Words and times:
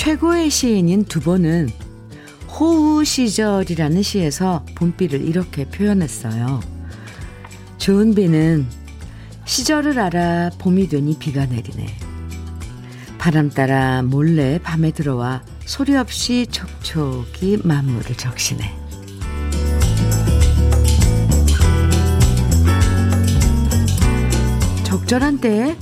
최고의 0.00 0.48
시인인 0.48 1.04
두보는 1.04 1.68
호우 2.48 3.04
시절이라는 3.04 4.00
시에서 4.00 4.64
봄비를 4.74 5.20
이렇게 5.20 5.66
표현했어요. 5.66 6.60
좋은 7.76 8.14
비는 8.14 8.66
시절을 9.44 9.98
알아 9.98 10.52
봄이 10.58 10.88
되니 10.88 11.18
비가 11.18 11.44
내리네. 11.44 11.86
바람 13.18 13.50
따라 13.50 14.00
몰래 14.00 14.58
밤에 14.62 14.90
들어와 14.90 15.42
소리 15.66 15.94
없이 15.94 16.46
촉촉이 16.50 17.58
만물을 17.62 18.16
적시네. 18.16 18.74
적절한 24.84 25.42
때에 25.42 25.76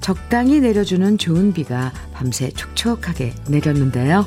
적당히 0.00 0.60
내려주는 0.60 1.18
좋은 1.18 1.52
비가 1.52 1.90
밤새 2.24 2.50
촉촉하게 2.52 3.34
내렸는데요. 3.48 4.26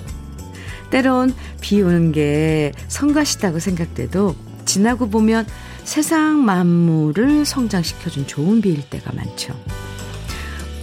때론 0.92 1.34
비 1.62 1.82
오는 1.82 2.12
게 2.12 2.72
성가시다고 2.88 3.58
생각돼도 3.58 4.36
지나고 4.66 5.10
보면 5.10 5.48
세상 5.84 6.46
만물을 6.46 7.44
성장시켜준 7.44 8.28
좋은 8.28 8.62
비일 8.62 8.88
때가 8.88 9.14
많죠. 9.14 9.60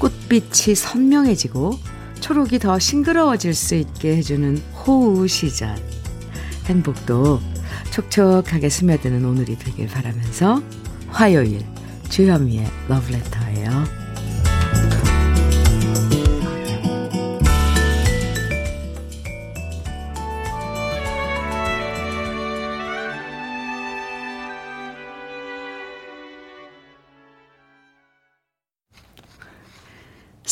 꽃빛이 0.01 0.75
선명해지고 0.75 1.79
초록이 2.19 2.59
더 2.59 2.81
싱그러워질 2.81 3.55
수 3.55 3.77
있게 3.77 4.17
해주는 4.17 4.61
호우 4.85 5.29
시절. 5.29 5.77
행복도 6.65 7.41
촉촉하게 7.93 8.69
스며드는 8.69 9.25
오늘이 9.25 9.57
되길 9.57 9.87
바라면서 9.87 10.61
화요일 11.09 11.65
주현미의 12.09 12.67
러브레터예요. 12.89 14.04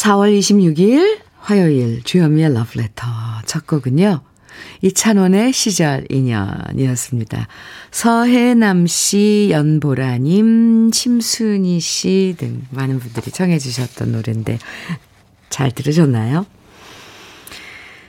4월 0.03 0.37
26일 0.37 1.21
화요일 1.39 2.03
주현미의 2.03 2.55
러브레터 2.55 3.07
첫 3.47 3.69
곡은요. 3.69 4.21
이찬원의 4.83 5.53
시절 5.53 6.05
인연이었습니다. 6.11 7.47
서해남 7.93 8.89
씨, 8.89 9.49
연보라님, 9.53 10.91
심순희 10.93 11.79
씨등 11.79 12.63
많은 12.71 12.99
분들이 12.99 13.31
청해 13.31 13.61
주셨던 13.61 14.11
노래인데 14.11 14.59
잘 15.51 15.71
들으셨나요? 15.71 16.47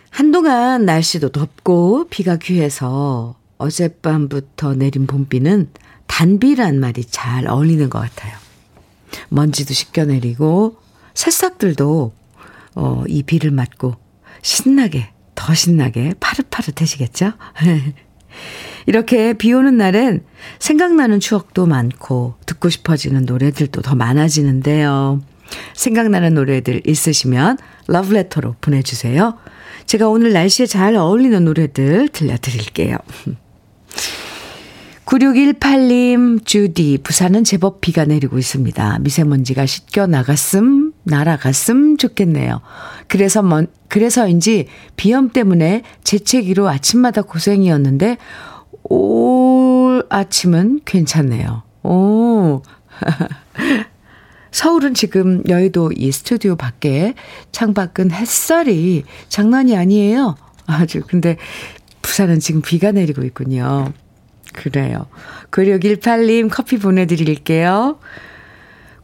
한동안 0.10 0.86
날씨도 0.86 1.30
덥고 1.30 2.08
비가 2.10 2.38
귀해서 2.38 3.36
어젯밤부터 3.60 4.74
내린 4.74 5.06
봄비는 5.06 5.70
단비란 6.08 6.80
말이 6.80 7.06
잘 7.06 7.48
어울리는 7.48 7.88
것 7.92 8.00
같아요. 8.00 8.36
먼지도 9.30 9.76
씻겨 9.76 10.06
내리고 10.06 10.82
새싹들도 11.14 12.14
어, 12.76 13.04
이 13.08 13.24
비를 13.24 13.52
맞고 13.52 13.96
신나게 14.42 15.10
더 15.36 15.54
신나게 15.54 16.14
파릇파릇해지겠죠? 16.20 17.34
이렇게 18.86 19.34
비 19.34 19.54
오는 19.54 19.78
날엔 19.78 20.24
생각나는 20.60 21.20
추억도 21.20 21.66
많고 21.66 22.36
듣고 22.46 22.70
싶어지는 22.70 23.26
노래들도 23.26 23.82
더 23.82 23.96
많아지는데요. 23.96 25.22
생각나는 25.76 26.34
노래들 26.34 26.82
있으시면 26.86 27.58
러브레터로 27.88 28.56
보내주세요. 28.60 29.38
제가 29.86 30.10
오늘 30.10 30.34
날씨에 30.34 30.66
잘 30.66 30.96
어울리는 30.96 31.44
노래들 31.44 32.10
들려드릴게요. 32.10 32.98
9618님, 35.06 36.46
주디, 36.46 37.00
부산은 37.04 37.44
제법 37.44 37.82
비가 37.82 38.06
내리고 38.06 38.40
있습니다. 38.40 39.00
미세먼지가 39.00 39.66
씻겨 39.66 40.08
나갔음, 40.08 40.83
날아갔음 41.04 41.98
좋겠네요. 41.98 42.62
그래서 43.08 43.42
먼, 43.42 43.68
그래서인지 43.90 44.68
비염 44.96 45.30
때문에 45.30 45.84
재채기로 46.04 46.70
아침마다 46.70 47.22
고생이었는데, 47.22 48.18
올 48.84 50.06
아침은 50.10 50.82
괜찮네요. 50.86 51.64
오. 51.84 52.62
서울은 54.52 54.94
지금 54.94 55.42
여의도 55.50 55.92
이 55.96 56.12
스튜디오 56.12 56.56
밖에 56.56 57.16
창밖은 57.52 58.12
햇살이 58.12 59.04
장난이 59.28 59.76
아니에요. 59.76 60.36
아주. 60.68 61.02
근데 61.08 61.38
부산은 62.04 62.40
지금 62.40 62.62
비가 62.62 62.92
내리고 62.92 63.24
있군요. 63.24 63.92
그래요. 64.54 65.08
9618님 65.50 66.50
커피 66.52 66.78
보내드릴게요. 66.78 67.98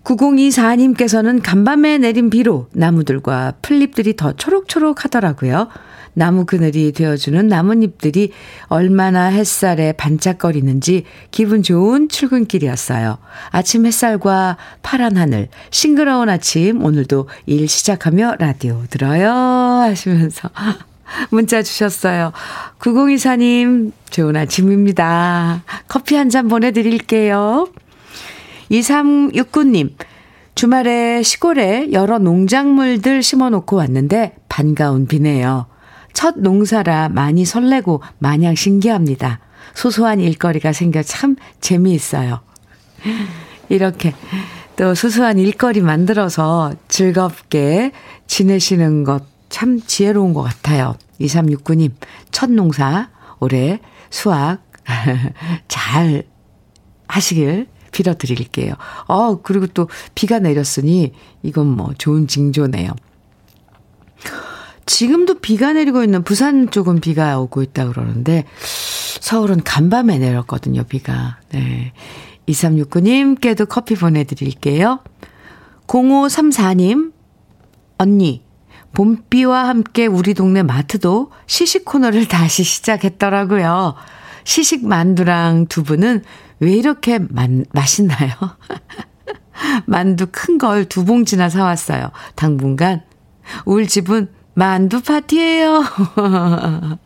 9024님께서는 0.03 1.41
간밤에 1.43 1.97
내린 1.97 2.29
비로 2.29 2.67
나무들과 2.73 3.53
풀잎들이 3.61 4.15
더 4.15 4.33
초록초록 4.33 5.05
하더라고요. 5.05 5.67
나무 6.13 6.45
그늘이 6.45 6.91
되어주는 6.91 7.47
나뭇잎들이 7.47 8.31
얼마나 8.67 9.25
햇살에 9.27 9.93
반짝거리는지 9.93 11.05
기분 11.31 11.63
좋은 11.63 12.09
출근길이었어요. 12.09 13.19
아침 13.51 13.85
햇살과 13.85 14.57
파란 14.81 15.17
하늘, 15.17 15.49
싱그러운 15.71 16.27
아침, 16.29 16.83
오늘도 16.83 17.29
일 17.45 17.67
시작하며 17.67 18.35
라디오 18.39 18.83
들어요. 18.89 19.29
하시면서 19.31 20.49
문자 21.31 21.61
주셨어요. 21.61 22.33
9024님, 22.79 23.91
좋은 24.09 24.35
아침입니다. 24.35 25.63
커피 25.87 26.15
한 26.15 26.29
잔 26.29 26.47
보내드릴게요. 26.47 27.67
2369님, 28.71 29.95
주말에 30.55 31.23
시골에 31.23 31.91
여러 31.91 32.19
농작물들 32.19 33.23
심어 33.23 33.49
놓고 33.49 33.77
왔는데 33.77 34.35
반가운 34.49 35.07
비네요. 35.07 35.67
첫 36.13 36.37
농사라 36.37 37.09
많이 37.09 37.45
설레고 37.45 38.01
마냥 38.17 38.55
신기합니다. 38.55 39.39
소소한 39.73 40.19
일거리가 40.19 40.73
생겨 40.73 41.01
참 41.03 41.35
재미있어요. 41.61 42.41
이렇게 43.69 44.13
또 44.75 44.95
소소한 44.95 45.37
일거리 45.37 45.81
만들어서 45.81 46.73
즐겁게 46.87 47.91
지내시는 48.27 49.03
것 49.03 49.39
참 49.49 49.81
지혜로운 49.81 50.33
것 50.33 50.43
같아요. 50.43 50.95
2369님, 51.19 51.91
첫 52.31 52.49
농사 52.51 53.09
올해 53.39 53.79
수확 54.09 54.63
잘 55.67 56.23
하시길 57.07 57.67
빌어드릴게요. 57.91 58.73
어, 59.07 59.41
그리고 59.41 59.67
또 59.67 59.87
비가 60.15 60.39
내렸으니 60.39 61.13
이건 61.43 61.67
뭐 61.67 61.93
좋은 61.97 62.27
징조네요. 62.27 62.91
지금도 64.85 65.39
비가 65.39 65.73
내리고 65.73 66.03
있는 66.03 66.23
부산 66.23 66.71
쪽은 66.71 66.99
비가 66.99 67.39
오고 67.39 67.61
있다 67.61 67.87
그러는데 67.87 68.45
서울은 69.21 69.63
간밤에 69.63 70.17
내렸거든요, 70.17 70.83
비가. 70.83 71.37
네. 71.49 71.93
2369님께도 72.47 73.69
커피 73.69 73.93
보내드릴게요. 73.95 74.99
0534님, 75.85 77.11
언니, 77.99 78.43
봄비와 78.93 79.67
함께 79.67 80.07
우리 80.07 80.33
동네 80.33 80.63
마트도 80.63 81.31
시식 81.45 81.85
코너를 81.85 82.27
다시 82.27 82.63
시작했더라고요. 82.63 83.95
시식 84.43 84.87
만두랑 84.87 85.67
두부는 85.67 86.23
왜 86.59 86.73
이렇게 86.73 87.19
만, 87.19 87.65
맛있나요? 87.73 88.31
만두 89.85 90.27
큰 90.31 90.57
걸 90.57 90.85
두 90.85 91.05
봉지나 91.05 91.49
사왔어요. 91.49 92.11
당분간 92.35 93.01
울 93.65 93.87
집은 93.87 94.29
만두 94.53 95.01
파티예요. 95.01 95.83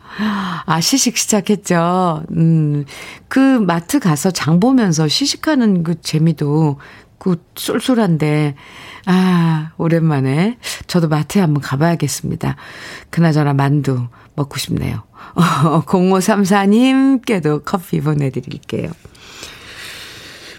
아, 0.66 0.82
시식 0.82 1.18
시작했죠. 1.18 2.24
음, 2.32 2.86
그 3.28 3.40
마트 3.40 4.00
가서 4.00 4.32
장 4.32 4.60
보면서 4.60 5.08
시식하는 5.08 5.84
그 5.84 6.02
재미도 6.02 6.80
그 7.20 7.42
쏠쏠한데, 7.56 8.56
아, 9.06 9.72
오랜만에 9.78 10.58
저도 10.88 11.08
마트에 11.10 11.42
한번 11.42 11.62
가봐야겠습니다. 11.62 12.56
그나저나 13.10 13.54
만두 13.54 14.08
먹고 14.36 14.58
싶네요. 14.58 15.04
0534님께도 15.86 17.62
커피 17.66 18.02
보내드릴게요. 18.02 18.92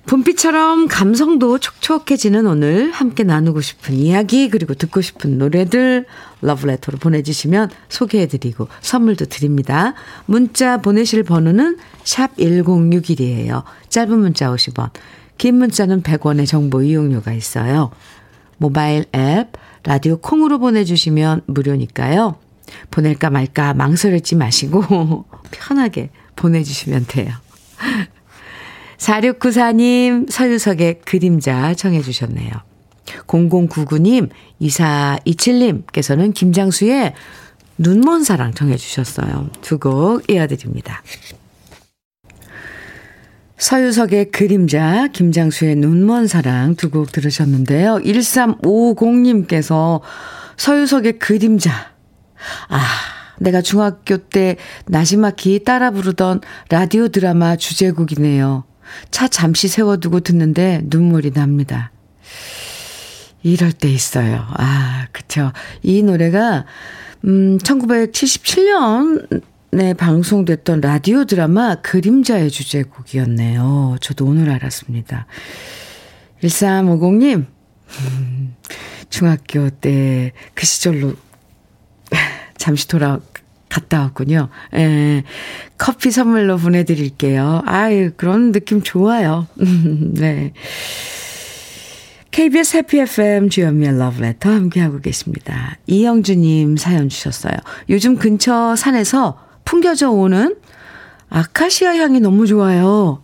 봄비처럼 0.07 0.87
감성도 0.87 1.59
촉촉해지는 1.59 2.47
오늘 2.47 2.93
함께 2.93 3.25
나누고 3.25 3.63
싶은 3.63 3.95
이야기 3.95 4.51
그리고 4.51 4.75
듣고 4.75 5.01
싶은 5.01 5.39
노래들 5.39 6.05
러브레터로 6.43 6.99
보내주시면 6.99 7.71
소개해드리고 7.89 8.69
선물도 8.83 9.27
드립니다. 9.27 9.95
문자 10.27 10.77
보내실 10.77 11.23
번호는 11.23 11.79
샵 12.05 12.37
1061이에요. 12.37 13.65
짧은 13.89 14.19
문자 14.19 14.51
50원 14.51 14.91
긴 15.39 15.57
문자는 15.57 16.03
100원의 16.03 16.47
정보 16.47 16.83
이용료가 16.83 17.33
있어요. 17.33 17.91
모바일 18.59 19.07
앱 19.15 19.53
라디오 19.85 20.19
콩으로 20.19 20.59
보내주시면 20.59 21.43
무료니까요. 21.47 22.37
보낼까 22.91 23.31
말까 23.31 23.73
망설이지 23.73 24.37
마시고 24.37 25.25
편하게 25.51 26.11
보내주시면 26.37 27.07
돼요. 27.09 27.33
4694님 28.99 30.31
서유석의 30.31 31.01
그림자 31.05 31.75
청해 31.75 32.03
주셨네요. 32.03 32.51
0099님 33.27 34.31
2427님께서는 34.61 36.33
김장수의 36.35 37.15
눈먼 37.79 38.25
사랑 38.25 38.55
청해 38.55 38.77
주셨어요. 38.77 39.51
두 39.61 39.79
곡 39.79 40.31
이어드립니다. 40.31 41.03
서유석의 43.59 44.31
그림자, 44.31 45.09
김장수의 45.09 45.77
눈먼 45.77 46.27
사랑 46.27 46.75
두 46.77 46.91
곡 46.91 47.13
들으셨는데요. 47.13 48.01
1350님께서 48.05 50.01
서유석의 50.57 51.19
그림자. 51.19 51.71
아, 52.69 52.81
내가 53.41 53.63
중학교 53.63 54.19
때 54.19 54.57
나시마키 54.87 55.65
따라 55.65 55.91
부르던 55.91 56.41
라디오 56.71 57.09
드라마 57.09 57.57
주제곡이네요. 57.57 58.65
차 59.11 59.29
잠시 59.29 59.69
세워두고 59.69 60.21
듣는데 60.21 60.81
눈물이 60.85 61.33
납니다. 61.33 61.91
이럴 63.43 63.73
때 63.73 63.91
있어요. 63.91 64.47
아, 64.57 65.07
그쵸. 65.13 65.53
이 65.83 66.03
노래가, 66.03 66.65
음, 67.27 67.59
1977년에 67.59 69.97
방송됐던 69.97 70.81
라디오 70.81 71.25
드라마 71.25 71.75
그림자의 71.77 72.51
주제곡이었네요. 72.51 73.97
저도 74.01 74.25
오늘 74.25 74.51
알았습니다. 74.51 75.27
1350님, 76.43 77.47
음, 78.01 78.57
중학교 79.11 79.71
때 79.71 80.33
그 80.55 80.67
시절로 80.67 81.15
잠시 82.57 82.89
돌아 82.89 83.21
갔다 83.75 84.03
왔군요. 84.03 84.49
예, 84.75 85.25
커피 85.77 86.13
선물로 86.13 86.59
보내드릴게요. 86.59 87.63
아유, 87.67 88.13
그런 88.17 88.53
느낌 88.53 88.83
좋아요. 88.83 89.49
네. 90.15 90.53
KBS 92.31 92.79
해피 92.79 93.01
FM 93.01 93.49
주연미의 93.49 93.99
러브레터 93.99 94.51
함께하고 94.51 95.01
계십니다. 95.01 95.77
이영주님 95.87 96.77
사연 96.77 97.09
주셨어요. 97.09 97.53
요즘 97.91 98.17
근처 98.17 98.77
산에서 98.77 99.39
풍겨져 99.65 100.11
오는 100.11 100.57
아카시아 101.29 101.97
향이 101.97 102.21
너무 102.21 102.47
좋아요. 102.47 103.23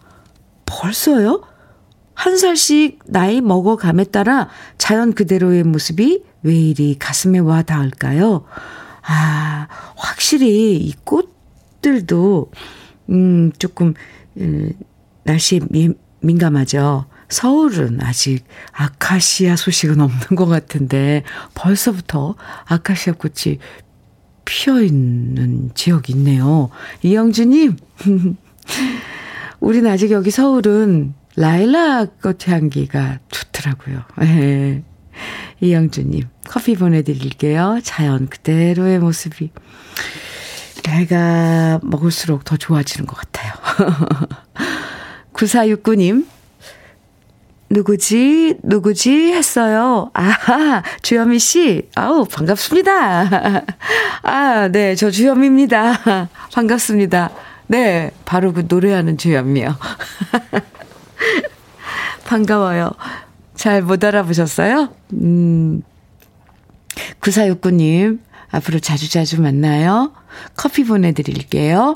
벌써요? 0.66 1.42
한 2.14 2.36
살씩 2.36 3.00
나이 3.06 3.40
먹어감에 3.40 4.04
따라 4.04 4.48
자연 4.78 5.12
그대로의 5.12 5.62
모습이 5.64 6.22
왜 6.42 6.54
이리 6.54 6.96
가슴에 6.98 7.38
와 7.38 7.62
닿을까요? 7.62 8.44
아, 9.12 9.66
확실히 9.96 10.76
이 10.76 10.94
꽃들도, 11.02 12.52
음, 13.10 13.50
조금, 13.58 13.94
음, 14.36 14.72
날씨에 15.24 15.58
미, 15.68 15.90
민감하죠. 16.20 17.06
서울은 17.28 18.00
아직 18.02 18.44
아카시아 18.70 19.56
소식은 19.56 20.00
없는 20.00 20.36
것 20.36 20.46
같은데 20.46 21.24
벌써부터 21.54 22.36
아카시아 22.66 23.14
꽃이 23.14 23.58
피어 24.44 24.80
있는 24.80 25.72
지역이 25.74 26.12
있네요. 26.12 26.70
이영주님, 27.02 27.76
우린 29.58 29.86
아직 29.88 30.12
여기 30.12 30.30
서울은 30.30 31.14
라일락 31.34 32.20
꽃 32.22 32.46
향기가 32.46 33.18
좋더라고요. 33.28 34.04
예. 35.62 35.66
이영주님, 35.66 36.28
커피 36.48 36.74
보내드릴게요. 36.74 37.80
자연 37.82 38.28
그대로의 38.28 38.98
모습이. 38.98 39.50
내가 40.82 41.78
먹을수록 41.82 42.44
더 42.44 42.56
좋아지는 42.56 43.06
것 43.06 43.16
같아요. 43.16 43.52
9469님, 45.32 46.26
누구지, 47.70 48.56
누구지 48.62 49.32
했어요. 49.32 50.10
아하, 50.12 50.82
주현미 51.02 51.38
씨. 51.38 51.88
아우, 51.94 52.24
반갑습니다. 52.24 53.62
아, 54.22 54.68
네, 54.72 54.96
저 54.96 55.10
주현미입니다. 55.10 56.28
반갑습니다. 56.52 57.30
네, 57.68 58.10
바로 58.24 58.52
그 58.52 58.64
노래하는 58.68 59.16
주현미요. 59.16 59.76
반가워요. 62.26 62.90
잘 63.60 63.82
못 63.82 64.02
알아보셨어요? 64.02 64.88
음, 65.20 65.82
9469님, 67.20 68.20
앞으로 68.50 68.80
자주자주 68.80 69.42
만나요. 69.42 70.14
커피 70.56 70.82
보내드릴게요. 70.82 71.94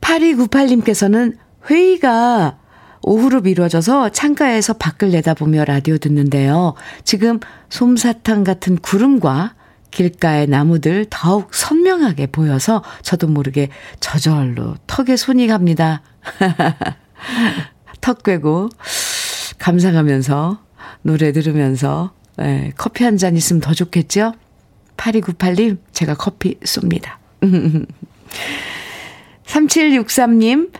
8298님께서는 0.00 1.36
회의가 1.68 2.56
오후로 3.02 3.42
미뤄져서 3.42 4.08
창가에서 4.08 4.72
밖을 4.72 5.10
내다보며 5.10 5.66
라디오 5.66 5.98
듣는데요. 5.98 6.72
지금 7.04 7.38
솜사탕 7.68 8.42
같은 8.42 8.78
구름과 8.78 9.54
길가의 9.90 10.46
나무들 10.46 11.08
더욱 11.10 11.54
선명하게 11.54 12.28
보여서 12.28 12.82
저도 13.02 13.28
모르게 13.28 13.68
저절로 14.00 14.76
턱에 14.86 15.16
손이 15.16 15.46
갑니다. 15.46 16.00
턱 18.00 18.22
꿰고 18.22 18.70
감상하면서 19.58 20.58
노래 21.02 21.32
들으면서 21.32 22.12
네, 22.36 22.72
커피 22.76 23.04
한 23.04 23.16
잔 23.16 23.36
있으면 23.36 23.60
더 23.60 23.72
좋겠죠? 23.74 24.34
8298님 24.96 25.78
제가 25.92 26.14
커피 26.14 26.58
쏩니다. 26.60 27.16
3763님 29.46 30.70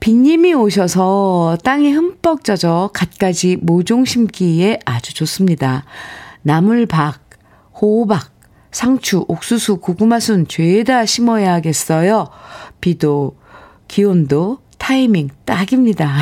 빗님이 0.00 0.54
오셔서 0.54 1.58
땅에 1.64 1.90
흠뻑 1.90 2.44
젖어 2.44 2.90
갖가지 2.92 3.56
모종 3.60 4.04
심기에 4.04 4.78
아주 4.84 5.14
좋습니다. 5.14 5.84
나물박, 6.42 7.18
호박, 7.80 8.30
상추, 8.70 9.24
옥수수, 9.26 9.78
고구마순 9.78 10.46
죄다 10.48 11.06
심어야겠어요. 11.06 12.28
비도, 12.80 13.36
기온도, 13.88 14.58
타이밍 14.78 15.30
딱입니다. 15.44 16.14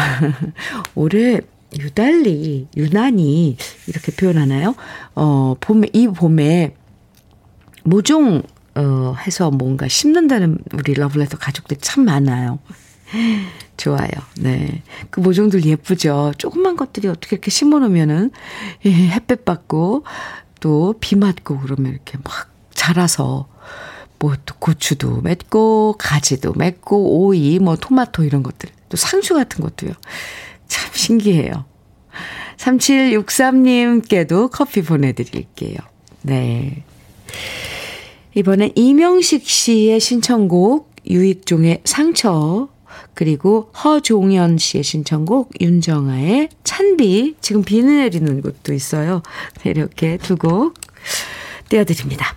올해 0.95 1.41
유달리, 1.81 2.69
유난히 2.77 3.57
이렇게 3.87 4.13
표현하나요? 4.13 4.75
어, 5.15 5.55
봄에, 5.61 5.89
이 5.93 6.07
봄에 6.09 6.75
모종, 7.85 8.43
어, 8.77 9.15
해서 9.27 9.51
뭔가 9.51 9.89
심는다는 9.89 10.59
우리 10.75 10.95
러블레터 10.95 11.39
가족들 11.39 11.77
참 11.81 12.05
많아요. 12.05 12.59
좋아요. 13.77 14.09
네. 14.41 14.83
그 15.11 15.21
모종들 15.21 15.65
예쁘죠? 15.65 16.33
조그만 16.39 16.77
것들이 16.77 17.09
어떻게 17.09 17.37
이렇게 17.37 17.51
심어 17.51 17.79
놓으면은, 17.79 18.31
예, 18.87 18.91
햇볕 18.91 19.45
받고, 19.45 20.05
또 20.61 20.95
비 21.01 21.17
맞고 21.17 21.61
그러면 21.61 21.93
이렇게 21.93 22.17
막 22.25 22.51
자라서, 22.73 23.49
뭐 24.19 24.35
또 24.47 24.55
고추도 24.59 25.21
맺고, 25.21 25.97
가지도 25.99 26.53
맺고, 26.55 27.27
오이, 27.27 27.59
뭐 27.59 27.77
토마토 27.77 28.25
이런 28.25 28.43
것들, 28.43 28.71
또 28.89 28.97
상추 28.97 29.35
같은 29.35 29.61
것도요. 29.63 29.93
참 30.75 30.91
신기해요. 30.93 31.65
3763님께도 32.57 34.51
커피 34.51 34.83
보내드릴게요. 34.83 35.77
네. 36.23 36.83
이번엔 38.35 38.73
이명식 38.75 39.47
씨의 39.47 40.01
신청곡, 40.01 40.93
유익종의 41.09 41.83
상처 41.85 42.69
그리고 43.15 43.71
허종현 43.85 44.59
씨의 44.59 44.83
신청곡 44.83 45.53
윤정아의 45.61 46.49
찬비 46.65 47.37
지금 47.41 47.63
비 47.63 47.83
내리는 47.83 48.41
곳도 48.43 48.73
있어요. 48.73 49.23
네, 49.63 49.71
이렇게 49.71 50.17
두 50.17 50.37
곡 50.37 50.75
띄워드립니다. 51.69 52.37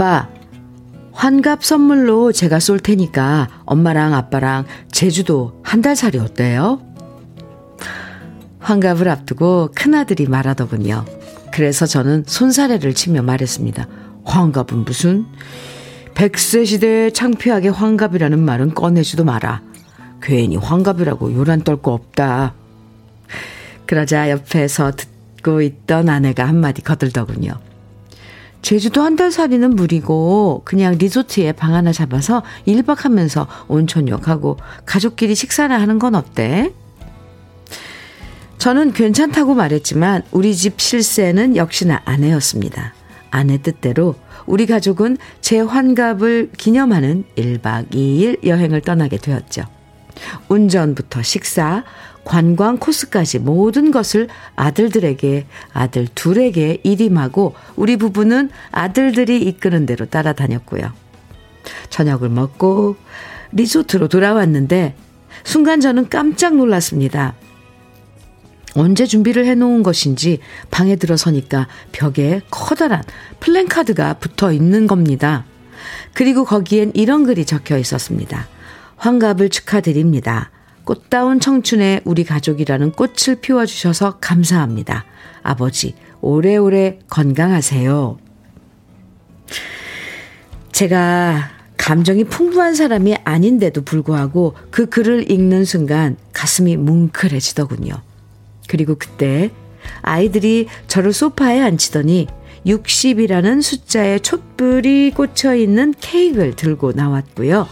아빠, 0.00 0.30
환갑 1.12 1.62
선물로 1.62 2.32
제가 2.32 2.58
쏠 2.58 2.80
테니까 2.80 3.48
엄마랑 3.66 4.14
아빠랑 4.14 4.64
제주도 4.90 5.60
한 5.62 5.82
달 5.82 5.94
살이 5.94 6.18
어때요? 6.18 6.80
환갑을 8.60 9.10
앞두고 9.10 9.72
큰아들이 9.74 10.26
말하더군요. 10.26 11.04
그래서 11.52 11.84
저는 11.84 12.24
손사래를 12.26 12.94
치며 12.94 13.20
말했습니다. 13.20 13.86
환갑은 14.24 14.86
무슨? 14.86 15.26
백세 16.14 16.64
시대에 16.64 17.10
창피하게 17.10 17.68
환갑이라는 17.68 18.38
말은 18.38 18.72
꺼내지도 18.72 19.24
마라. 19.24 19.60
괜히 20.22 20.56
환갑이라고 20.56 21.34
요란 21.34 21.60
떨 21.60 21.76
거 21.76 21.92
없다. 21.92 22.54
그러자 23.84 24.30
옆에서 24.30 24.92
듣고 24.92 25.60
있던 25.60 26.08
아내가 26.08 26.48
한마디 26.48 26.80
거들더군요. 26.80 27.52
제주도 28.62 29.02
한 29.02 29.16
달 29.16 29.30
살이는 29.32 29.70
무리고 29.76 30.62
그냥 30.64 30.94
리조트에 30.96 31.52
방 31.52 31.74
하나 31.74 31.92
잡아서 31.92 32.42
1박 32.66 33.00
하면서 33.02 33.46
온천욕 33.68 34.28
하고 34.28 34.56
가족끼리 34.86 35.34
식사나 35.34 35.78
하는 35.80 35.98
건 35.98 36.14
어때? 36.14 36.72
저는 38.58 38.92
괜찮다고 38.92 39.54
말했지만 39.54 40.22
우리 40.30 40.54
집 40.54 40.80
실세는 40.80 41.56
역시나 41.56 42.02
아내였습니다. 42.04 42.94
아내 43.30 43.58
뜻대로 43.58 44.14
우리 44.46 44.66
가족은 44.66 45.16
제 45.40 45.60
환갑을 45.60 46.50
기념하는 46.56 47.24
1박 47.36 47.90
2일 47.90 48.46
여행을 48.46 48.82
떠나게 48.82 49.16
되었죠. 49.18 49.62
운전부터 50.48 51.22
식사, 51.22 51.84
관광 52.24 52.78
코스까지 52.78 53.38
모든 53.38 53.90
것을 53.90 54.28
아들들에게, 54.56 55.46
아들 55.72 56.06
둘에게 56.14 56.80
일임하고 56.82 57.54
우리 57.76 57.96
부부는 57.96 58.50
아들들이 58.70 59.42
이끄는 59.42 59.86
대로 59.86 60.06
따라다녔고요. 60.06 60.92
저녁을 61.88 62.28
먹고 62.28 62.96
리조트로 63.52 64.08
돌아왔는데 64.08 64.94
순간 65.44 65.80
저는 65.80 66.08
깜짝 66.08 66.56
놀랐습니다. 66.56 67.34
언제 68.74 69.06
준비를 69.06 69.46
해놓은 69.46 69.82
것인지 69.82 70.38
방에 70.70 70.96
들어서니까 70.96 71.66
벽에 71.90 72.40
커다란 72.50 73.02
플랜카드가 73.40 74.14
붙어 74.14 74.52
있는 74.52 74.86
겁니다. 74.86 75.44
그리고 76.14 76.44
거기엔 76.44 76.92
이런 76.94 77.24
글이 77.24 77.46
적혀 77.46 77.78
있었습니다. 77.78 78.46
환갑을 78.96 79.48
축하드립니다. 79.48 80.50
꽃다운 80.90 81.38
청춘에 81.38 82.00
우리 82.04 82.24
가족이라는 82.24 82.90
꽃을 82.90 83.36
피워주셔서 83.40 84.18
감사합니다. 84.18 85.04
아버지, 85.44 85.94
오래오래 86.20 86.98
건강하세요. 87.08 88.18
제가 90.72 91.48
감정이 91.76 92.24
풍부한 92.24 92.74
사람이 92.74 93.18
아닌데도 93.22 93.82
불구하고 93.82 94.56
그 94.72 94.86
글을 94.86 95.30
읽는 95.30 95.64
순간 95.64 96.16
가슴이 96.32 96.76
뭉클해지더군요. 96.76 97.94
그리고 98.66 98.96
그때 98.98 99.52
아이들이 100.02 100.66
저를 100.88 101.12
소파에 101.12 101.60
앉히더니 101.60 102.26
60이라는 102.66 103.62
숫자에 103.62 104.18
촛불이 104.18 105.12
꽂혀 105.12 105.54
있는 105.54 105.94
케이크를 106.00 106.56
들고 106.56 106.90
나왔고요. 106.96 107.68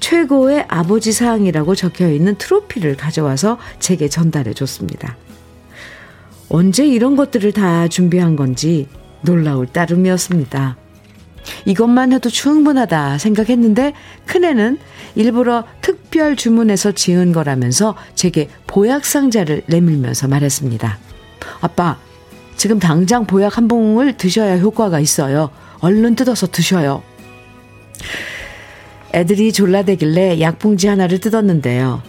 최고의 0.00 0.66
아버지 0.68 1.12
사항이라고 1.12 1.74
적혀 1.74 2.10
있는 2.10 2.36
트로피를 2.36 2.96
가져와서 2.96 3.58
제게 3.78 4.08
전달해 4.08 4.52
줬습니다. 4.54 5.16
언제 6.48 6.86
이런 6.86 7.16
것들을 7.16 7.52
다 7.52 7.88
준비한 7.88 8.36
건지 8.36 8.88
놀라울 9.22 9.66
따름이었습니다. 9.66 10.76
이것만 11.64 12.12
해도 12.12 12.28
충분하다 12.28 13.18
생각했는데 13.18 13.94
큰애는 14.26 14.78
일부러 15.14 15.64
특별 15.80 16.36
주문해서 16.36 16.92
지은 16.92 17.32
거라면서 17.32 17.96
제게 18.14 18.48
보약 18.66 19.04
상자를 19.04 19.62
내밀면서 19.66 20.28
말했습니다. 20.28 20.98
아빠, 21.60 21.98
지금 22.56 22.78
당장 22.78 23.26
보약 23.26 23.56
한 23.56 23.68
봉을 23.68 24.16
드셔야 24.16 24.58
효과가 24.58 25.00
있어요. 25.00 25.50
얼른 25.80 26.16
뜯어서 26.16 26.46
드셔요. 26.46 27.02
애들이 29.16 29.50
졸라대길래 29.50 30.40
약봉지 30.42 30.88
하나를 30.88 31.20
뜯었는데요. 31.20 32.02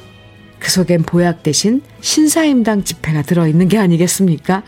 그 0.59 0.69
속엔 0.69 1.03
보약 1.03 1.41
대신 1.41 1.81
신사임당 2.01 2.83
지폐가 2.83 3.21
들어있는 3.21 3.69
게 3.69 3.77
아니겠습니까? 3.77 4.63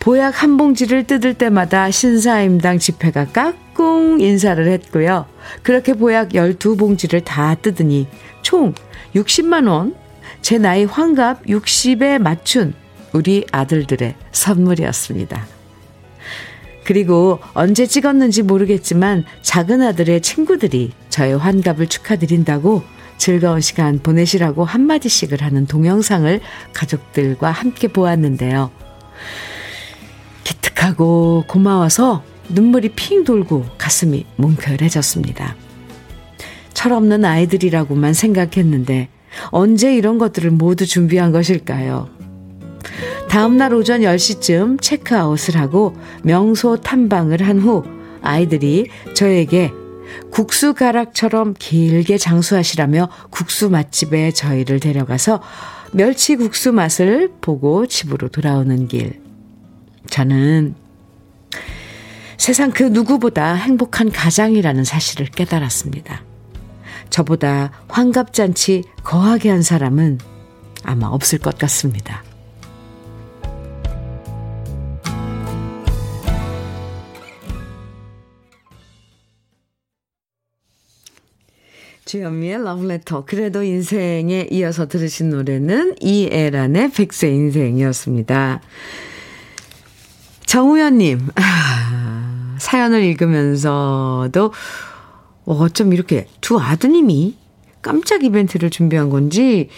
보약 0.00 0.42
한 0.42 0.56
봉지를 0.56 1.04
뜯을 1.04 1.34
때마다 1.34 1.90
신사임당 1.90 2.78
지폐가 2.78 3.26
깍꿍 3.26 4.22
인사를 4.22 4.66
했고요. 4.66 5.26
그렇게 5.62 5.92
보약 5.92 6.30
12봉지를 6.30 7.22
다 7.22 7.54
뜯으니 7.56 8.06
총 8.40 8.72
60만원, 9.14 9.94
제 10.40 10.56
나이 10.56 10.84
환갑 10.84 11.44
60에 11.44 12.18
맞춘 12.18 12.72
우리 13.12 13.44
아들들의 13.52 14.14
선물이었습니다. 14.32 15.53
그리고 16.84 17.40
언제 17.54 17.86
찍었는지 17.86 18.42
모르겠지만 18.42 19.24
작은 19.42 19.82
아들의 19.82 20.20
친구들이 20.20 20.92
저의 21.08 21.36
환갑을 21.36 21.88
축하드린다고 21.88 22.82
즐거운 23.16 23.60
시간 23.60 23.98
보내시라고 24.00 24.64
한마디씩을 24.64 25.40
하는 25.40 25.66
동영상을 25.66 26.40
가족들과 26.72 27.50
함께 27.50 27.88
보았는데요. 27.88 28.70
기특하고 30.44 31.44
고마워서 31.48 32.22
눈물이 32.50 32.90
핑 32.90 33.24
돌고 33.24 33.64
가슴이 33.78 34.26
뭉클해졌습니다. 34.36 35.56
철없는 36.74 37.24
아이들이라고만 37.24 38.12
생각했는데 38.12 39.08
언제 39.50 39.94
이런 39.94 40.18
것들을 40.18 40.50
모두 40.50 40.84
준비한 40.86 41.32
것일까요? 41.32 42.13
다음날 43.28 43.74
오전 43.74 44.00
10시쯤 44.02 44.80
체크아웃을 44.80 45.56
하고 45.58 45.96
명소 46.22 46.76
탐방을 46.76 47.42
한 47.46 47.58
후 47.60 47.84
아이들이 48.22 48.88
저에게 49.14 49.72
국수 50.30 50.74
가락처럼 50.74 51.54
길게 51.58 52.18
장수하시라며 52.18 53.08
국수 53.30 53.70
맛집에 53.70 54.32
저희를 54.32 54.80
데려가서 54.80 55.40
멸치 55.92 56.36
국수 56.36 56.72
맛을 56.72 57.30
보고 57.40 57.86
집으로 57.86 58.28
돌아오는 58.28 58.88
길. 58.88 59.20
저는 60.10 60.74
세상 62.36 62.70
그 62.72 62.82
누구보다 62.82 63.54
행복한 63.54 64.10
가장이라는 64.10 64.84
사실을 64.84 65.26
깨달았습니다. 65.26 66.22
저보다 67.10 67.70
환갑잔치 67.88 68.84
거하게 69.04 69.50
한 69.50 69.62
사람은 69.62 70.18
아마 70.82 71.06
없을 71.06 71.38
것 71.38 71.56
같습니다. 71.58 72.22
주현미의 82.04 82.62
러브레터. 82.64 83.24
그래도 83.24 83.62
인생에 83.62 84.48
이어서 84.50 84.86
들으신 84.86 85.30
노래는 85.30 85.96
이애란의 86.00 86.90
백세 86.92 87.28
인생이었습니다. 87.28 88.60
정우현님, 90.44 91.28
아, 91.36 92.56
사연을 92.58 93.02
읽으면서도 93.02 94.52
어쩜 95.46 95.92
이렇게 95.92 96.26
두 96.40 96.60
아드님이 96.60 97.36
깜짝 97.80 98.22
이벤트를 98.22 98.70
준비한 98.70 99.08
건지, 99.08 99.68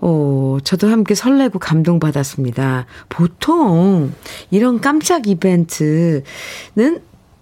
어, 0.00 0.58
저도 0.64 0.88
함께 0.88 1.14
설레고 1.14 1.58
감동받았습니다. 1.58 2.86
보통 3.08 4.12
이런 4.50 4.80
깜짝 4.80 5.26
이벤트는 5.26 6.22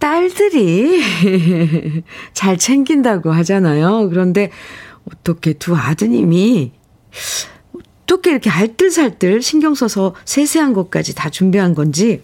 딸들이 0.04 1.00
잘 2.34 2.58
챙긴다고 2.58 3.32
하잖아요. 3.32 4.10
그런데 4.10 4.50
어떻게 5.10 5.54
두 5.54 5.74
아드님이 5.74 6.72
어떻게 8.02 8.32
이렇게 8.32 8.50
알뜰살뜰 8.50 9.40
신경 9.40 9.74
써서 9.74 10.14
세세한 10.26 10.74
것까지 10.74 11.14
다 11.14 11.30
준비한 11.30 11.74
건지 11.74 12.22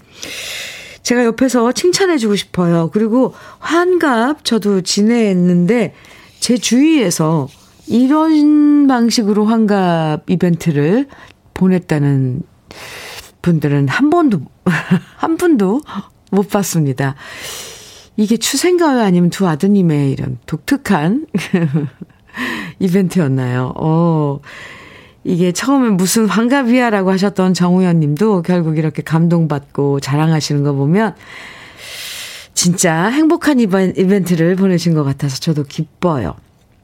제가 1.03 1.25
옆에서 1.25 1.73
칭찬해주고 1.73 2.37
싶어요. 2.37 2.91
그리고 2.93 3.33
환갑 3.61 4.45
저도 4.45 4.83
지냈는데 4.83 5.95
제 6.39 6.59
주위에서 6.59 7.49
이런 7.87 8.89
방식으로 8.89 9.47
환갑 9.47 10.29
이벤트를 10.29 11.09
보냈다는 11.55 12.43
분들은 13.41 13.89
한 13.89 14.11
번도, 14.11 14.43
한 15.17 15.39
분도 15.39 15.81
못 16.31 16.49
봤습니다. 16.49 17.15
이게 18.17 18.37
추생가요? 18.37 19.01
아니면 19.01 19.31
두 19.31 19.47
아드님의 19.49 20.11
이런 20.11 20.39
독특한 20.47 21.27
이벤트였나요? 22.79 23.73
어, 23.77 24.41
이게 25.25 25.53
처음에 25.53 25.91
무슨 25.91 26.27
환갑이야 26.27 26.91
라고 26.91 27.11
하셨던 27.11 27.55
정우현 27.55 28.01
님도 28.01 28.43
결국 28.43 28.79
이렇게 28.79 29.03
감동받고 29.03 30.01
자랑하시는 30.01 30.63
거 30.65 30.73
보면 30.73 31.15
진짜 32.55 33.07
행복한 33.07 33.59
이벤트를 33.61 34.57
보내신 34.57 34.95
것 34.95 35.05
같아서 35.05 35.39
저도 35.39 35.65
기뻐요. 35.65 36.35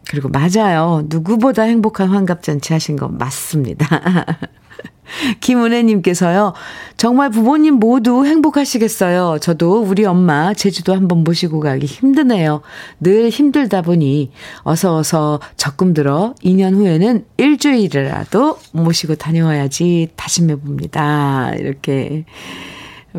그리고 0.09 0.29
맞아요. 0.29 1.05
누구보다 1.07 1.63
행복한 1.63 2.09
환갑잔치 2.09 2.73
하신 2.73 2.97
거 2.97 3.09
맞습니다. 3.09 3.87
김은혜님께서요, 5.41 6.53
정말 6.97 7.31
부모님 7.31 7.75
모두 7.75 8.27
행복하시겠어요. 8.27 9.39
저도 9.41 9.83
우리 9.83 10.05
엄마 10.05 10.53
제주도 10.53 10.95
한번 10.95 11.25
모시고 11.25 11.61
가기 11.61 11.87
힘드네요. 11.87 12.63
늘 13.01 13.31
힘들다 13.31 13.83
보니 13.83 14.31
어서 14.63 14.97
어서 14.97 15.41
적금 15.57 15.95
들어 15.95 16.35
2년 16.43 16.75
후에는 16.75 17.25
일주일이라도 17.37 18.59
모시고 18.73 19.15
다녀와야지 19.15 20.09
다짐해 20.17 20.57
봅니다. 20.57 21.53
이렇게 21.55 22.25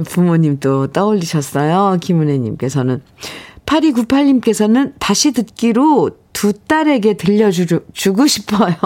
부모님 0.06 0.60
또 0.60 0.88
떠올리셨어요. 0.88 1.98
김은혜님께서는. 2.02 3.02
8298님께서는 3.68 4.94
다시 4.98 5.32
듣기로 5.32 6.12
두 6.34 6.54
딸에게 6.54 7.16
들려주고 7.16 8.28
싶어요. 8.28 8.74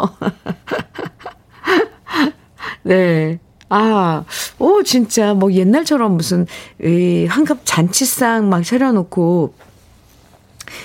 네. 2.83 3.39
아, 3.69 4.25
오, 4.59 4.83
진짜, 4.83 5.33
뭐, 5.33 5.53
옛날처럼 5.53 6.17
무슨, 6.17 6.45
이, 6.83 7.25
환갑 7.29 7.59
잔치상 7.63 8.49
막 8.49 8.63
차려놓고, 8.63 9.53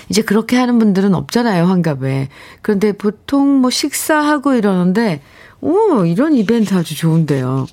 이제 0.09 0.21
그렇게 0.21 0.55
하는 0.55 0.79
분들은 0.79 1.13
없잖아요, 1.13 1.65
환갑에. 1.65 2.29
그런데 2.61 2.93
보통 2.93 3.59
뭐 3.59 3.69
식사하고 3.69 4.53
이러는데, 4.53 5.21
오, 5.59 6.05
이런 6.05 6.33
이벤트 6.33 6.75
아주 6.75 6.95
좋은데요. 6.95 7.67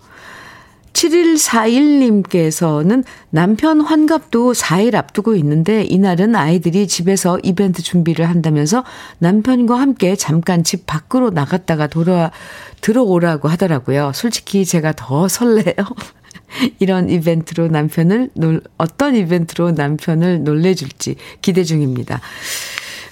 7141님께서는 0.94 3.04
남편 3.30 3.80
환갑도 3.80 4.52
4일 4.52 4.94
앞두고 4.94 5.34
있는데 5.36 5.82
이날은 5.82 6.36
아이들이 6.36 6.88
집에서 6.88 7.38
이벤트 7.42 7.82
준비를 7.82 8.28
한다면서 8.28 8.84
남편과 9.18 9.78
함께 9.78 10.16
잠깐 10.16 10.64
집 10.64 10.86
밖으로 10.86 11.28
나갔다가 11.30 11.88
돌아 11.88 12.30
들어오라고 12.80 13.48
하더라고요. 13.48 14.12
솔직히 14.14 14.64
제가 14.64 14.92
더 14.96 15.28
설레요. 15.28 15.74
이런 16.78 17.10
이벤트로 17.10 17.68
남편을 17.68 18.30
놀, 18.34 18.62
어떤 18.78 19.16
이벤트로 19.16 19.72
남편을 19.72 20.44
놀래줄지 20.44 21.16
기대 21.42 21.64
중입니다. 21.64 22.20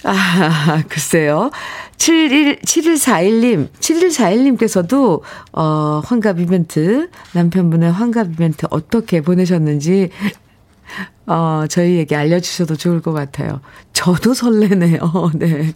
아, 0.03 0.83
글쎄요. 0.89 1.51
71, 1.97 2.59
7141님, 2.59 3.69
7141님께서도, 3.79 5.21
어, 5.53 6.01
환갑 6.03 6.39
이벤트, 6.39 7.09
남편분의 7.33 7.91
환갑 7.91 8.27
이벤트 8.33 8.65
어떻게 8.69 9.21
보내셨는지, 9.21 10.09
어, 11.25 11.63
저희에게 11.69 12.15
알려주셔도 12.15 12.75
좋을 12.75 13.01
것 13.01 13.13
같아요. 13.13 13.61
저도 13.93 14.33
설레네요. 14.33 15.31
네. 15.35 15.73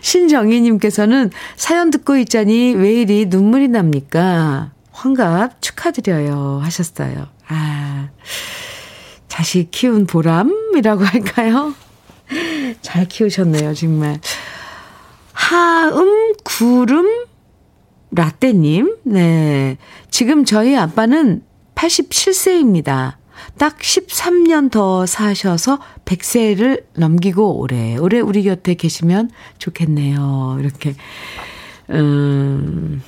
신정희님께서는 0.00 1.30
사연 1.56 1.90
듣고 1.90 2.16
있자니 2.16 2.74
왜 2.74 2.94
이리 3.02 3.26
눈물이 3.26 3.68
납니까? 3.68 4.72
환갑 4.92 5.60
축하드려요. 5.60 6.60
하셨어요. 6.62 7.26
아, 7.48 8.08
자식 9.28 9.70
키운 9.70 10.06
보람이라고 10.06 11.04
할까요? 11.04 11.74
잘 12.82 13.06
키우셨네요, 13.06 13.74
정말. 13.74 14.20
하음, 15.32 16.34
구름, 16.44 17.26
라떼님, 18.12 18.96
네. 19.04 19.76
지금 20.10 20.44
저희 20.44 20.76
아빠는 20.76 21.42
87세입니다. 21.74 23.14
딱 23.58 23.78
13년 23.78 24.70
더 24.70 25.06
사셔서 25.06 25.80
100세를 26.04 26.84
넘기고 26.94 27.58
오래오래 27.58 28.20
우리 28.20 28.42
곁에 28.42 28.74
계시면 28.74 29.30
좋겠네요. 29.58 30.58
이렇게, 30.60 30.94
음, 31.90 33.02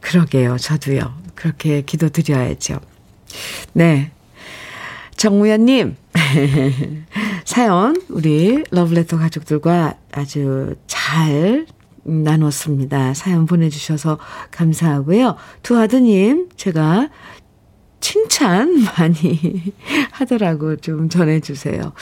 그러게요. 0.00 0.56
저도요. 0.58 1.14
그렇게 1.34 1.82
기도드려야죠. 1.82 2.80
네. 3.72 4.12
정우현님, 5.16 5.96
사연, 7.44 8.00
우리 8.08 8.64
러브레터 8.70 9.18
가족들과 9.18 9.94
아주 10.12 10.74
잘 10.86 11.66
나눴습니다. 12.02 13.14
사연 13.14 13.46
보내주셔서 13.46 14.18
감사하고요. 14.50 15.36
두 15.62 15.78
아드님, 15.78 16.48
제가 16.56 17.10
칭찬 18.00 18.84
많이 18.98 19.74
하더라고 20.12 20.76
좀 20.76 21.08
전해주세요. 21.08 21.92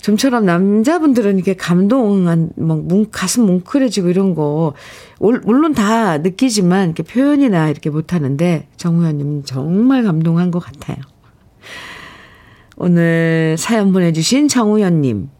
좀처럼 0.00 0.44
남자분들은 0.46 1.36
이렇게 1.36 1.54
감동한, 1.54 2.50
뭐, 2.56 3.06
가슴 3.10 3.46
뭉클해지고 3.46 4.08
이런 4.08 4.34
거, 4.34 4.74
물론 5.18 5.74
다 5.74 6.18
느끼지만, 6.18 6.86
이렇게 6.86 7.02
표현이나 7.02 7.68
이렇게 7.68 7.90
못하는데, 7.90 8.68
정우현님 8.76 9.42
정말 9.44 10.04
감동한 10.04 10.50
것 10.50 10.60
같아요. 10.60 10.98
오늘 12.80 13.56
사연 13.58 13.92
보내주신 13.92 14.46
정우현님, 14.46 15.30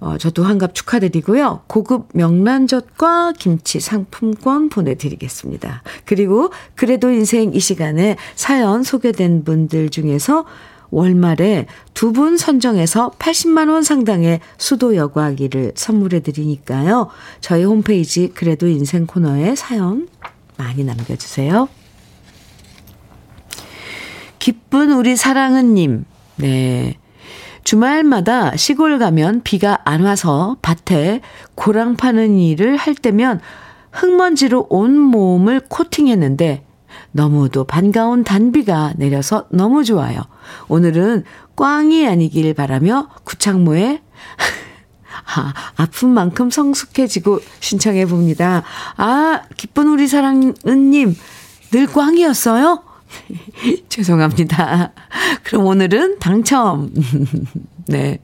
어, 0.00 0.16
저도 0.16 0.44
환갑 0.44 0.76
축하드리고요. 0.76 1.62
고급 1.66 2.08
명란젓과 2.14 3.32
김치 3.36 3.80
상품권 3.80 4.68
보내드리겠습니다. 4.68 5.82
그리고 6.04 6.52
그래도 6.76 7.10
인생 7.10 7.52
이 7.52 7.58
시간에 7.58 8.16
사연 8.36 8.84
소개된 8.84 9.42
분들 9.42 9.90
중에서 9.90 10.44
월말에 10.90 11.66
두 11.94 12.12
분 12.12 12.36
선정해서 12.38 13.10
80만원 13.18 13.82
상당의 13.82 14.38
수도 14.56 14.94
여과기를 14.94 15.72
선물해 15.74 16.20
드리니까요. 16.20 17.08
저희 17.40 17.64
홈페이지 17.64 18.28
그래도 18.28 18.68
인생 18.68 19.04
코너에 19.04 19.56
사연 19.56 20.08
많이 20.56 20.84
남겨주세요. 20.84 21.68
기쁜 24.38 24.92
우리 24.92 25.16
사랑은님, 25.16 26.04
네. 26.38 26.98
주말마다 27.64 28.56
시골 28.56 28.98
가면 28.98 29.42
비가 29.42 29.80
안 29.84 30.02
와서 30.02 30.56
밭에 30.62 31.20
고랑 31.54 31.96
파는 31.96 32.38
일을 32.38 32.76
할 32.76 32.94
때면 32.94 33.40
흙먼지로 33.92 34.68
온 34.70 34.98
몸을 34.98 35.60
코팅했는데 35.68 36.64
너무도 37.12 37.64
반가운 37.64 38.24
단비가 38.24 38.94
내려서 38.96 39.46
너무 39.50 39.84
좋아요. 39.84 40.22
오늘은 40.68 41.24
꽝이 41.56 42.06
아니길 42.06 42.54
바라며 42.54 43.08
구창모의 43.24 44.00
아, 45.36 45.52
아픈 45.76 46.10
만큼 46.10 46.48
성숙해지고 46.48 47.40
신청해 47.60 48.06
봅니다. 48.06 48.62
아, 48.96 49.42
기쁜 49.56 49.88
우리 49.88 50.06
사랑은님, 50.06 51.14
늘 51.70 51.86
꽝이었어요? 51.86 52.87
죄송합니다. 53.88 54.92
그럼 55.44 55.66
오늘은 55.66 56.18
당첨. 56.18 56.92
네. 57.86 58.18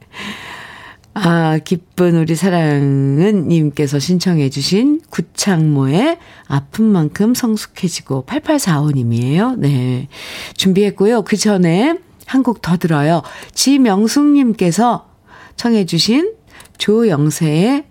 아, 1.16 1.58
기쁜 1.58 2.16
우리 2.16 2.34
사랑은 2.34 3.46
님께서 3.48 3.98
신청해 4.00 4.50
주신 4.50 5.00
구창모의 5.10 6.18
아픈 6.48 6.84
만큼 6.86 7.34
성숙해지고 7.34 8.24
8845님이에요. 8.26 9.56
네. 9.58 10.08
준비했고요. 10.56 11.22
그 11.22 11.36
전에 11.36 11.98
한 12.26 12.42
곡 12.42 12.62
더 12.62 12.76
들어요. 12.76 13.22
지명숙 13.52 14.32
님께서 14.32 15.08
청해 15.56 15.86
주신 15.86 16.32
조영세의 16.78 17.84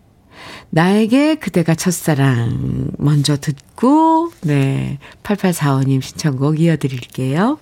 나에게 0.76 1.36
그대가 1.36 1.76
첫사랑 1.76 2.90
먼저 2.98 3.38
듣고 3.38 4.32
네 4.42 4.98
8845님 5.22 6.02
신청곡 6.02 6.60
이어드릴게요. 6.60 7.60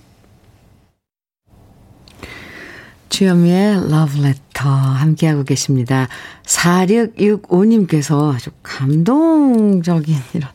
주현미의 3.10 3.90
러브레터 3.90 4.70
함께하고 4.70 5.44
계십니다. 5.44 6.08
4665님께서 6.46 8.34
아주 8.34 8.52
감동적인 8.64 10.16
이런, 10.34 10.50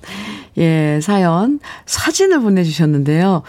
예, 0.57 0.99
사연, 1.03 1.61
사진을 1.85 2.41
보내주셨는데요. 2.41 3.43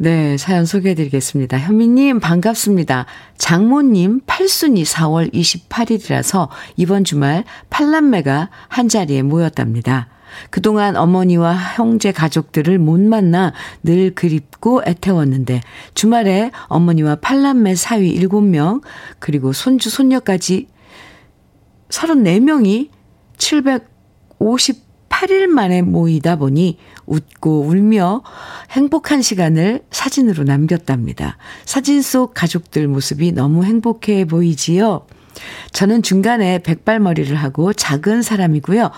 네, 0.00 0.36
사연 0.36 0.64
소개해 0.64 0.94
드리겠습니다. 0.94 1.58
현미님, 1.58 2.20
반갑습니다. 2.20 3.06
장모님 3.36 4.20
8순이 4.28 4.84
4월 4.84 5.34
28일이라서 5.34 6.48
이번 6.76 7.02
주말 7.02 7.42
팔남매가 7.68 8.48
한자리에 8.68 9.22
모였답니다. 9.22 10.06
그동안 10.50 10.94
어머니와 10.94 11.52
형제 11.52 12.12
가족들을 12.12 12.78
못 12.78 13.00
만나 13.00 13.52
늘 13.82 14.14
그립고 14.14 14.82
애태웠는데 14.86 15.62
주말에 15.94 16.52
어머니와 16.68 17.16
팔남매 17.16 17.74
사위 17.74 18.20
7명 18.20 18.82
그리고 19.18 19.52
손주 19.52 19.90
손녀까지 19.90 20.68
34명이 21.88 22.90
750 23.36 24.88
8일 25.18 25.46
만에 25.46 25.82
모이다 25.82 26.36
보니 26.36 26.78
웃고 27.08 27.62
울며 27.62 28.22
행복한 28.70 29.22
시간을 29.22 29.80
사진으로 29.90 30.44
남겼답니다. 30.44 31.36
사진 31.64 32.02
속 32.02 32.34
가족들 32.34 32.86
모습이 32.88 33.32
너무 33.32 33.64
행복해 33.64 34.24
보이지요? 34.24 35.06
저는 35.72 36.02
중간에 36.02 36.58
백발머리를 36.58 37.34
하고 37.36 37.72
작은 37.72 38.22
사람이고요. 38.22 38.90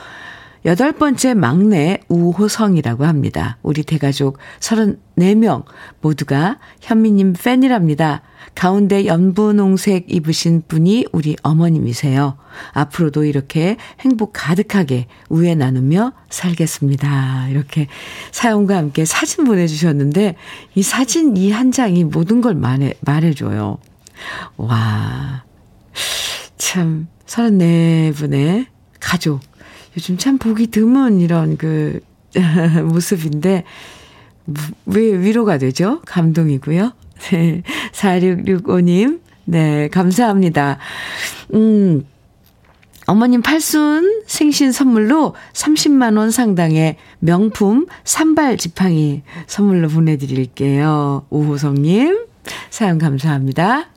여덟 0.66 0.92
번째 0.92 1.32
막내 1.34 2.00
우호성이라고 2.08 3.06
합니다. 3.06 3.56
우리 3.62 3.82
대가족 3.82 4.36
34명 4.60 5.64
모두가 6.02 6.58
현미님 6.82 7.32
팬이랍니다. 7.32 8.20
가운데 8.54 9.06
연분홍색 9.06 10.06
입으신 10.08 10.62
분이 10.68 11.06
우리 11.12 11.36
어머님이세요. 11.42 12.36
앞으로도 12.72 13.24
이렇게 13.24 13.76
행복 14.00 14.32
가득하게 14.34 15.06
우애 15.30 15.54
나누며 15.54 16.12
살겠습니다. 16.28 17.48
이렇게 17.48 17.86
사연과 18.32 18.76
함께 18.76 19.04
사진 19.06 19.44
보내주셨는데 19.44 20.36
이 20.74 20.82
사진 20.82 21.36
이 21.36 21.50
한 21.52 21.72
장이 21.72 22.04
모든 22.04 22.40
걸 22.42 22.54
말해, 22.54 22.94
말해줘요. 23.00 23.78
와. 24.58 25.44
참, 26.58 27.08
34분의 27.26 28.66
가족. 29.00 29.49
요즘 30.00 30.16
참 30.16 30.38
보기 30.38 30.68
드문 30.68 31.20
이런 31.20 31.58
그 31.58 32.00
모습인데, 32.90 33.64
왜 34.86 35.02
위로가 35.02 35.58
되죠? 35.58 36.00
감동이고요. 36.06 36.92
네. 37.30 37.62
4665님, 37.92 39.20
네, 39.44 39.88
감사합니다. 39.88 40.78
음, 41.52 42.06
어머님 43.06 43.42
팔순 43.42 44.22
생신 44.26 44.72
선물로 44.72 45.34
30만원 45.52 46.30
상당의 46.30 46.96
명품 47.18 47.86
산발 48.04 48.56
지팡이 48.56 49.22
선물로 49.46 49.88
보내드릴게요. 49.88 51.26
오호성님, 51.28 52.24
사연 52.70 52.96
감사합니다. 52.96 53.89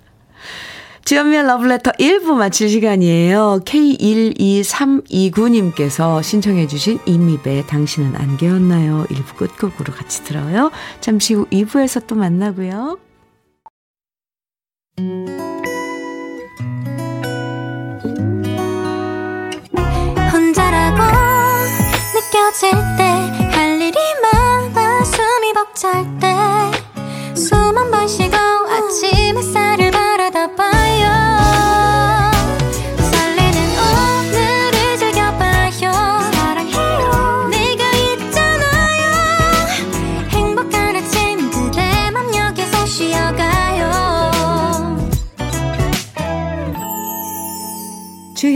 주연미의 1.05 1.45
러브레터 1.45 1.91
1부 1.91 2.33
마칠 2.35 2.69
시간이에요. 2.69 3.59
K12329님께서 3.65 6.23
신청해 6.23 6.67
주신 6.67 6.97
이미배 7.05 7.65
당신은 7.67 8.15
안 8.15 8.37
깨었나요? 8.37 9.05
1부 9.09 9.35
끝곡으로 9.35 9.91
같이 9.93 10.23
들어요. 10.23 10.71
잠시 11.01 11.33
후 11.33 11.45
2부에서 11.47 12.07
또 12.07 12.15
만나고요. 12.15 12.97
혼자라고 20.31 21.03
느껴질 22.15 22.71
때 22.97 23.03
할 23.53 23.79
일이 23.81 23.97
많아 24.21 25.03
숨이 25.03 25.53
벅찰 25.53 26.05
때숨한번 27.33 28.07
쉬고 28.07 28.52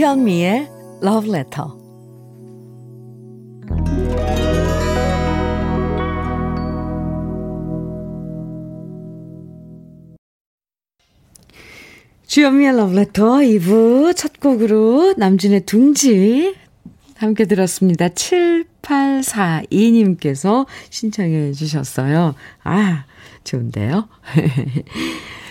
주현미의 0.08 0.68
Love 1.02 1.28
Letter. 1.28 1.66
주현미의 12.26 12.72
Love 12.72 12.96
Letter 12.96 13.42
2부 13.42 14.16
첫 14.16 14.40
곡으로 14.40 15.12
남준의 15.18 15.66
둥지 15.66 16.56
함께 17.18 17.44
들었습니다. 17.44 18.08
7842님께서 18.08 20.64
신청해 20.88 21.52
주셨어요. 21.52 22.34
아, 22.64 23.04
좋은데요? 23.44 24.08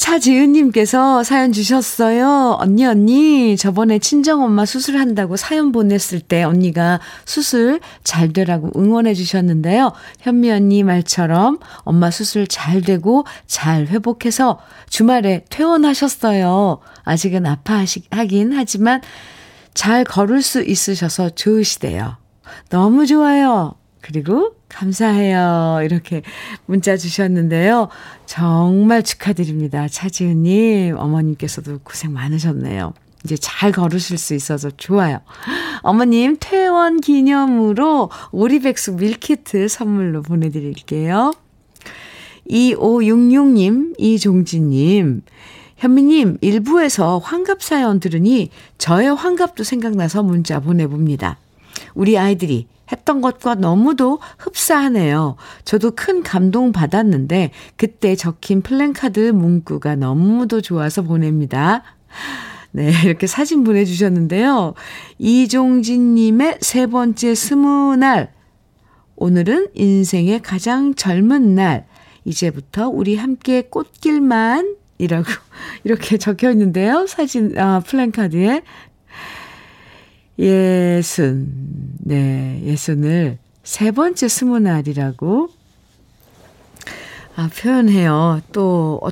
차지은님께서 0.00 1.22
사연 1.24 1.52
주셨어요. 1.52 2.56
언니, 2.58 2.86
언니, 2.86 3.56
저번에 3.58 3.98
친정엄마 3.98 4.64
수술한다고 4.64 5.36
사연 5.36 5.72
보냈을 5.72 6.20
때 6.20 6.42
언니가 6.42 7.00
수술 7.26 7.80
잘 8.02 8.32
되라고 8.32 8.70
응원해 8.80 9.12
주셨는데요. 9.12 9.92
현미 10.20 10.50
언니 10.50 10.82
말처럼 10.84 11.58
엄마 11.80 12.10
수술 12.10 12.46
잘 12.46 12.80
되고 12.80 13.26
잘 13.46 13.88
회복해서 13.88 14.58
주말에 14.88 15.44
퇴원하셨어요. 15.50 16.78
아직은 17.04 17.44
아파하긴 17.44 18.54
하지만 18.54 19.02
잘 19.74 20.04
걸을 20.04 20.40
수 20.40 20.62
있으셔서 20.62 21.28
좋으시대요. 21.30 22.16
너무 22.70 23.06
좋아요. 23.06 23.74
그리고 24.00 24.54
감사해요. 24.68 25.80
이렇게 25.84 26.22
문자 26.66 26.96
주셨는데요. 26.96 27.88
정말 28.26 29.02
축하드립니다. 29.02 29.88
차지은님, 29.88 30.96
어머님께서도 30.96 31.80
고생 31.82 32.12
많으셨네요. 32.12 32.94
이제 33.24 33.36
잘 33.36 33.72
걸으실 33.72 34.16
수 34.16 34.34
있어서 34.34 34.70
좋아요. 34.70 35.20
어머님, 35.82 36.36
퇴원 36.40 37.00
기념으로 37.00 38.10
오리백숙 38.32 38.96
밀키트 38.96 39.68
선물로 39.68 40.22
보내드릴게요. 40.22 41.32
2566님, 42.48 43.94
이종진님, 43.98 45.22
현미님, 45.76 46.38
일부에서 46.40 47.18
환갑 47.18 47.62
사연 47.62 48.00
들으니 48.00 48.50
저의 48.78 49.14
환갑도 49.14 49.64
생각나서 49.64 50.22
문자 50.22 50.60
보내봅니다. 50.60 51.38
우리 51.94 52.18
아이들이 52.18 52.66
했던 52.92 53.20
것과 53.20 53.56
너무도 53.56 54.18
흡사하네요. 54.38 55.36
저도 55.64 55.92
큰 55.92 56.22
감동 56.22 56.72
받았는데 56.72 57.50
그때 57.76 58.16
적힌 58.16 58.62
플랜카드 58.62 59.30
문구가 59.30 59.96
너무도 59.96 60.60
좋아서 60.60 61.02
보냅니다. 61.02 61.82
네, 62.72 62.92
이렇게 63.04 63.26
사진 63.26 63.64
보내주셨는데요. 63.64 64.74
이종진님의 65.18 66.58
세 66.60 66.86
번째 66.86 67.34
스무 67.34 67.96
날. 67.96 68.32
오늘은 69.16 69.68
인생의 69.74 70.40
가장 70.42 70.94
젊은 70.94 71.54
날. 71.54 71.86
이제부터 72.24 72.88
우리 72.88 73.16
함께 73.16 73.62
꽃길만 73.62 74.76
이라고 74.98 75.24
이렇게 75.84 76.16
적혀 76.18 76.50
있는데요. 76.50 77.06
사진, 77.06 77.58
아, 77.58 77.80
플랜카드에. 77.80 78.62
예순, 80.40 81.52
네, 81.98 82.62
예순을 82.64 83.38
세 83.62 83.90
번째 83.90 84.26
스무 84.26 84.58
날이라고, 84.58 85.48
아, 87.36 87.50
표현해요. 87.60 88.40
또, 88.52 88.98
어, 89.02 89.10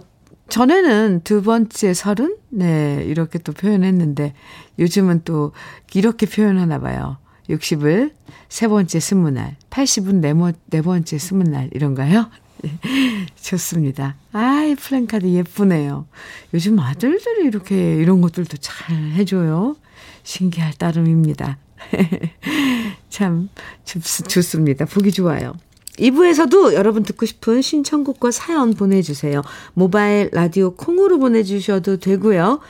전에는 0.49 1.21
두 1.25 1.43
번째 1.43 1.93
서른? 1.93 2.35
네, 2.49 3.05
이렇게 3.07 3.39
또 3.39 3.53
표현했는데, 3.53 4.33
요즘은 4.79 5.23
또 5.27 5.53
이렇게 5.93 6.25
표현하나 6.25 6.81
봐요. 6.81 7.19
60을 7.51 8.13
세 8.49 8.67
번째 8.67 8.99
스무 8.99 9.31
날, 9.31 9.57
80은 9.69 10.21
네, 10.21 10.33
네 10.71 10.81
번째 10.81 11.19
스무 11.19 11.45
날, 11.45 11.69
이런가요? 11.73 12.31
좋습니다. 13.41 14.17
아이, 14.33 14.75
플랜카드 14.75 15.27
예쁘네요. 15.27 16.07
요즘 16.55 16.79
아들들이 16.79 17.47
이렇게 17.47 17.95
이런 17.97 18.21
것들도 18.21 18.57
잘 18.59 18.97
해줘요. 19.13 19.77
신기할 20.23 20.75
따름입니다. 20.75 21.59
참 23.09 23.49
좋, 23.85 24.01
좋습니다. 24.01 24.85
보기 24.85 25.13
좋아요. 25.13 25.55
2부에서도 25.99 26.75
여러분 26.75 27.03
듣고 27.03 27.27
싶은 27.27 27.61
신청곡과 27.61 28.31
사연 28.31 28.75
보내주세요. 28.75 29.43
모바일 29.75 30.31
라디오 30.33 30.75
콩으로 30.75 31.19
보내주셔도 31.19 31.97
되고요. 31.97 32.61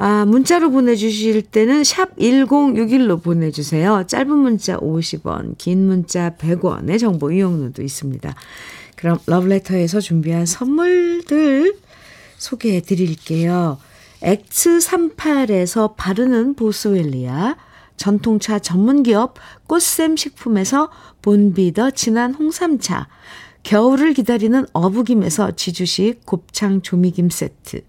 아, 0.00 0.24
문자로 0.26 0.70
보내주실 0.70 1.42
때는 1.42 1.82
샵 1.82 2.16
1061로 2.16 3.20
보내주세요. 3.20 4.04
짧은 4.06 4.30
문자 4.30 4.76
50원, 4.78 5.58
긴 5.58 5.86
문자 5.86 6.36
100원의 6.36 7.00
정보 7.00 7.32
이용료도 7.32 7.82
있습니다. 7.82 8.32
그럼 8.98 9.18
러브레터에서 9.26 10.00
준비한 10.00 10.44
선물들 10.44 11.76
소개해 12.36 12.80
드릴게요. 12.80 13.78
X38에서 14.22 15.94
바르는 15.96 16.54
보스웰리아, 16.54 17.56
전통차 17.96 18.58
전문기업 18.58 19.36
꽃샘 19.68 20.16
식품에서 20.16 20.90
본비더 21.22 21.92
진한 21.92 22.34
홍삼차, 22.34 23.06
겨울을 23.62 24.14
기다리는 24.14 24.66
어부김에서 24.72 25.52
지주식 25.52 26.26
곱창 26.26 26.82
조미김 26.82 27.30
세트, 27.30 27.82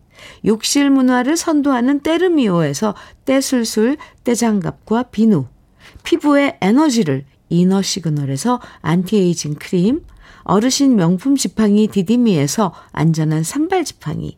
욕실 0.46 0.92
문화를 0.92 1.38
선도하는 1.38 2.02
때르미오에서 2.02 2.94
때술술 3.26 3.98
때장갑과 4.26 5.04
비누, 5.04 5.48
피부의 6.04 6.58
에너지를 6.62 7.26
이너 7.50 7.82
시그널에서 7.82 8.62
안티에이징 8.82 9.56
크림, 9.56 10.02
어르신 10.50 10.96
명품 10.96 11.36
지팡이 11.36 11.88
디디미에서 11.88 12.74
안전한 12.92 13.44
산발 13.44 13.86
지팡이, 13.86 14.36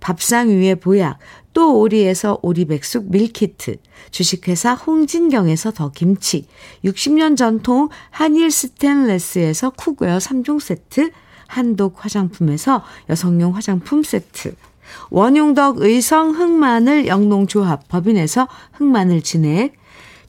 밥상 0.00 0.48
위의 0.48 0.74
보약, 0.74 1.20
또 1.52 1.78
오리에서 1.78 2.40
오리백숙 2.42 3.12
밀키트, 3.12 3.76
주식회사 4.10 4.74
홍진경에서 4.74 5.70
더 5.70 5.92
김치, 5.92 6.48
60년 6.84 7.36
전통 7.36 7.90
한일 8.10 8.50
스텐레스에서 8.50 9.70
cookware 9.70 10.18
3종 10.18 10.58
세트, 10.58 11.12
한독 11.46 12.04
화장품에서 12.04 12.82
여성용 13.08 13.54
화장품 13.54 14.02
세트, 14.02 14.56
원용덕 15.10 15.80
의성 15.80 16.34
흑마늘 16.34 17.06
영농조합 17.06 17.86
법인에서 17.86 18.48
흑마늘 18.72 19.22
진액, 19.22 19.76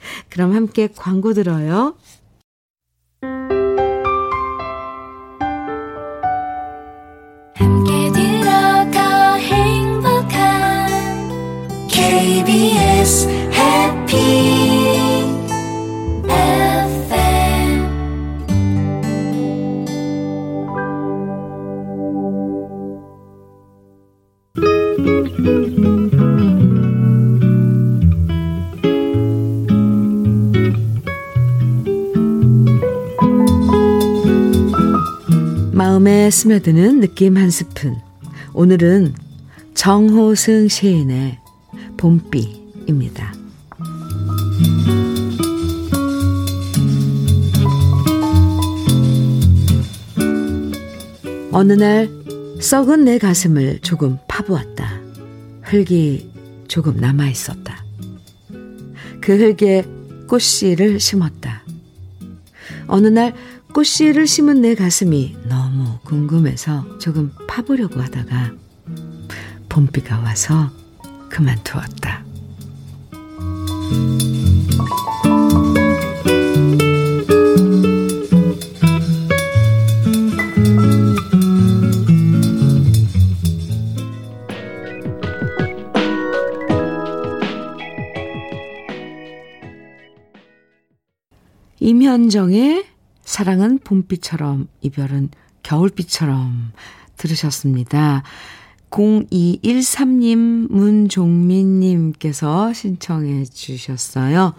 그럼 0.30 0.54
함께 0.54 0.88
광고 0.94 1.32
들어요. 1.34 1.96
함께 7.54 8.12
들어가 8.12 9.34
행복한 9.34 10.88
KBS 11.88 13.28
해피 13.28 14.57
마음에 35.98 36.30
스며드는 36.30 37.00
느낌 37.00 37.36
한 37.36 37.50
스푼. 37.50 37.96
오늘은 38.54 39.14
정호승 39.74 40.68
시인의 40.68 41.40
봄비입니다. 41.96 43.34
어느 51.50 51.72
날 51.72 52.08
썩은 52.60 53.04
내 53.04 53.18
가슴을 53.18 53.80
조금 53.80 54.18
파보았다. 54.28 55.00
흙이 55.62 56.30
조금 56.68 56.98
남아 56.98 57.28
있었다. 57.28 57.84
그 59.20 59.36
흙에 59.36 59.82
꽃씨를 60.28 61.00
심었다. 61.00 61.64
어느 62.86 63.08
날 63.08 63.34
꽃씨를 63.78 64.26
심은 64.26 64.60
내 64.60 64.74
가슴이 64.74 65.36
너무 65.48 66.00
궁금해서 66.04 66.98
조금 66.98 67.32
파보려고 67.46 68.00
하다가 68.00 68.50
봄비가 69.68 70.18
와서 70.18 70.68
그만두었다. 71.28 72.24
임현정의 91.78 92.87
사랑은 93.28 93.78
봄비처럼 93.84 94.68
이별은 94.80 95.28
겨울비처럼 95.62 96.72
들으셨습니다. 97.18 98.22
0213님, 98.88 100.72
문종민님께서 100.72 102.72
신청해 102.72 103.44
주셨어요. 103.44 104.54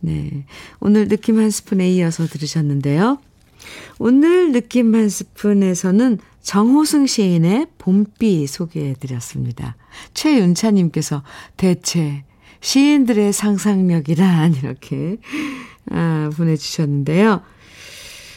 네. 0.00 0.44
오늘 0.78 1.08
느낌 1.08 1.38
한 1.38 1.48
스푼에 1.48 1.90
이어서 1.92 2.26
들으셨는데요. 2.26 3.16
오늘 3.98 4.52
느낌 4.52 4.94
한 4.94 5.08
스푼에서는 5.08 6.18
정호승 6.42 7.06
시인의 7.06 7.68
봄비 7.78 8.46
소개해 8.46 8.92
드렸습니다. 9.00 9.74
최윤차님께서 10.12 11.22
대체 11.56 12.24
시인들의 12.60 13.32
상상력이란 13.32 14.52
이렇게 14.62 15.16
아, 15.90 16.30
보내주셨는데요. 16.36 17.40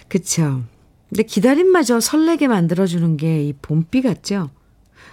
그쵸. 0.09 0.63
근데 1.09 1.23
기다림마저 1.23 1.99
설레게 1.99 2.47
만들어주는 2.47 3.17
게 3.17 3.45
이 3.47 3.53
봄비 3.61 4.01
같죠? 4.01 4.49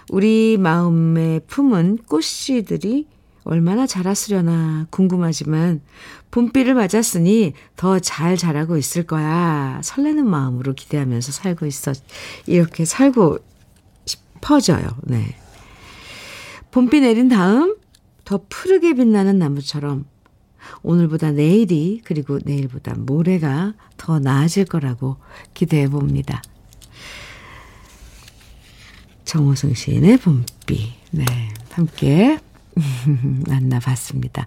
우리 0.09 0.57
마음에 0.57 1.39
품은 1.47 1.99
꽃씨들이 2.09 3.07
얼마나 3.45 3.85
자랐으려나 3.85 4.87
궁금하지만 4.89 5.81
봄비를 6.31 6.73
맞았으니 6.73 7.53
더 7.75 7.99
잘 7.99 8.37
자라고 8.37 8.77
있을 8.77 9.03
거야. 9.03 9.79
설레는 9.83 10.25
마음으로 10.25 10.73
기대하면서 10.73 11.31
살고 11.31 11.65
있어. 11.65 11.93
이렇게 12.47 12.85
살고 12.85 13.39
싶어져요. 14.05 14.87
네. 15.03 15.35
봄비 16.71 17.01
내린 17.01 17.27
다음 17.29 17.75
더 18.25 18.39
푸르게 18.49 18.93
빛나는 18.93 19.37
나무처럼 19.37 20.05
오늘보다 20.81 21.31
내일이 21.31 22.01
그리고 22.03 22.39
내일보다 22.43 22.95
모레가 22.97 23.73
더 23.97 24.19
나아질 24.19 24.65
거라고 24.65 25.17
기대해 25.53 25.87
봅니다. 25.87 26.41
정호승 29.25 29.73
시인의 29.73 30.17
봄비. 30.17 30.93
네. 31.11 31.25
함께 31.71 32.39
만나봤습니다. 33.47 34.45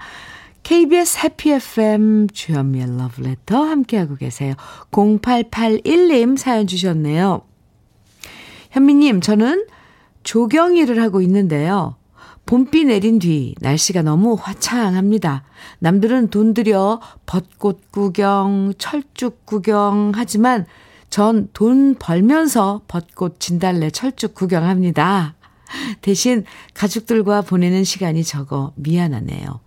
KBS 0.62 1.18
해피 1.22 1.52
FM 1.52 2.28
주현미의 2.28 2.98
러브레터 2.98 3.62
함께하고 3.62 4.16
계세요. 4.16 4.54
0881님 4.90 6.36
사연 6.36 6.66
주셨네요. 6.66 7.42
현미님, 8.72 9.20
저는 9.20 9.66
조경일을 10.24 11.00
하고 11.00 11.20
있는데요. 11.22 11.94
봄비 12.46 12.84
내린 12.84 13.18
뒤 13.18 13.54
날씨가 13.60 14.02
너무 14.02 14.36
화창합니다. 14.40 15.42
남들은 15.80 16.30
돈 16.30 16.54
들여 16.54 17.00
벚꽃 17.26 17.90
구경, 17.90 18.72
철쭉 18.78 19.44
구경 19.44 20.12
하지만 20.14 20.64
전 21.10 21.48
돈 21.52 21.94
벌면서 21.98 22.82
벚꽃 22.88 23.40
진달래 23.40 23.90
철쭉 23.90 24.34
구경합니다. 24.34 25.34
대신 26.00 26.44
가족들과 26.74 27.42
보내는 27.42 27.84
시간이 27.84 28.22
적어 28.24 28.72
미안하네요. 28.76 29.60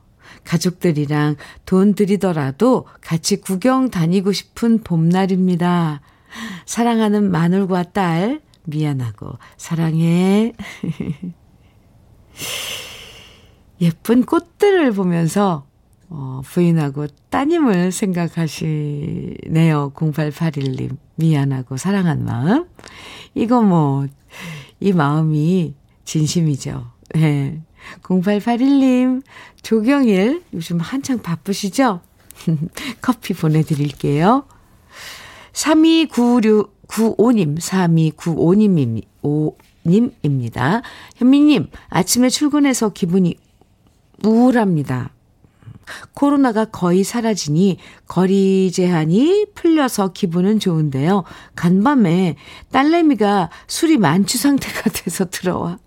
가족들이랑 0.44 1.36
돈 1.66 1.96
들이더라도 1.96 2.86
같이 3.02 3.38
구경 3.38 3.90
다니고 3.90 4.32
싶은 4.32 4.84
봄날입니다. 4.84 6.02
사랑하는 6.66 7.32
마눌과 7.32 7.84
딸, 7.92 8.42
미안하고 8.66 9.38
사랑해. 9.58 10.54
예쁜 13.82 14.26
꽃들을 14.26 14.92
보면서 14.92 15.66
어, 16.10 16.42
부인하고 16.44 17.08
따님을 17.30 17.92
생각하시네요. 17.92 19.94
0881님. 19.96 20.98
미안하고 21.16 21.78
사랑한 21.78 22.26
마음. 22.26 22.66
이거 23.36 23.62
뭐, 23.62 24.08
이 24.80 24.92
마음이 24.92 25.76
진심이죠. 26.06 26.88
네. 27.14 27.62
0881님, 28.04 29.24
조경일, 29.62 30.44
요즘 30.54 30.80
한창 30.80 31.22
바쁘시죠? 31.22 32.02
커피 33.02 33.34
보내드릴게요. 33.34 34.46
329695님, 35.54 37.58
3295님, 37.58 39.04
오, 39.24 39.56
님입니다. 39.86 40.82
현미님, 41.16 41.70
아침에 41.90 42.30
출근해서 42.30 42.90
기분이 42.90 43.38
우울합니다. 44.24 45.12
코로나가 46.14 46.66
거의 46.66 47.04
사라지니 47.04 47.78
거리 48.08 48.72
제한이 48.72 49.48
풀려서 49.56 50.14
기분은 50.14 50.60
좋은데요. 50.60 51.24
간밤에 51.56 52.36
딸내미가 52.72 53.50
술이 53.68 53.98
만취 53.98 54.38
상태가 54.38 54.90
돼서 54.94 55.26
들어와 55.26 55.80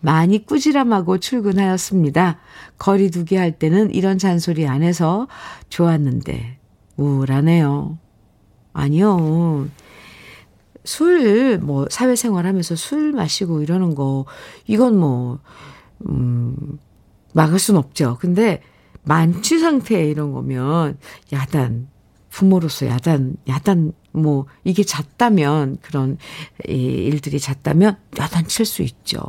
많이 0.00 0.44
꾸지람하고 0.44 1.18
출근하였습니다. 1.18 2.38
거리 2.78 3.10
두기 3.10 3.36
할 3.36 3.52
때는 3.52 3.94
이런 3.94 4.18
잔소리 4.18 4.66
안 4.66 4.82
해서 4.82 5.28
좋았는데 5.70 6.58
우울하네요. 6.96 7.98
아니요. 8.74 9.68
술, 10.84 11.58
뭐, 11.58 11.86
사회생활 11.90 12.46
하면서 12.46 12.76
술 12.76 13.12
마시고 13.12 13.60
이러는 13.62 13.94
거, 13.94 14.24
이건 14.66 14.96
뭐, 14.96 15.40
음, 16.08 16.78
막을 17.36 17.58
순 17.58 17.76
없죠. 17.76 18.16
근데 18.18 18.62
만취 19.04 19.58
상태 19.58 20.02
이런 20.08 20.32
거면 20.32 20.98
야단, 21.32 21.88
부모로서 22.30 22.86
야단, 22.86 23.36
야단, 23.46 23.92
뭐, 24.12 24.46
이게 24.64 24.82
잦다면, 24.82 25.76
그런 25.82 26.16
일들이 26.64 27.38
잦다면 27.38 27.98
야단 28.18 28.46
칠 28.46 28.64
수 28.64 28.82
있죠. 28.82 29.20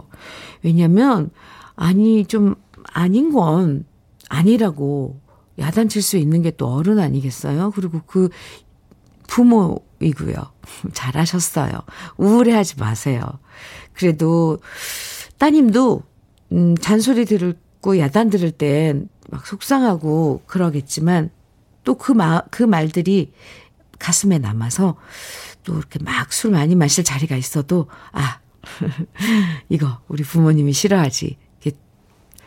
왜냐면, 0.64 1.30
아니, 1.76 2.26
좀, 2.26 2.56
아닌 2.94 3.34
건 3.34 3.84
아니라고 4.30 5.20
야단 5.60 5.90
칠 5.90 6.02
수 6.02 6.16
있는 6.18 6.42
게 6.42 6.52
또 6.52 6.68
어른 6.68 7.00
아니겠어요? 7.00 7.72
그리고 7.72 8.02
그 8.06 8.30
부모이고요. 9.28 10.36
잘하셨어요. 10.94 11.74
우울해하지 12.18 12.80
마세요. 12.80 13.22
그래도 13.94 14.60
따님도 15.38 16.04
음, 16.54 16.78
잔소리 16.78 17.26
들 17.26 17.56
고 17.82 18.00
야단 18.00 18.30
들을 18.30 18.52
땐 18.52 19.10
막 19.30 19.46
속상하고 19.46 20.44
그러겠지만 20.46 21.30
또그 21.84 22.12
마, 22.14 22.42
그 22.50 22.64
말들이 22.64 23.34
가슴에 24.00 24.38
남아서 24.38 24.98
또 25.64 25.78
이렇게 25.78 26.00
막 26.00 26.32
술 26.32 26.52
많이 26.52 26.76
마실 26.76 27.04
자리가 27.04 27.36
있어도 27.36 27.88
아, 28.12 28.40
이거 29.70 30.00
우리 30.08 30.24
부모님이 30.24 30.74
싫어하지. 30.74 31.38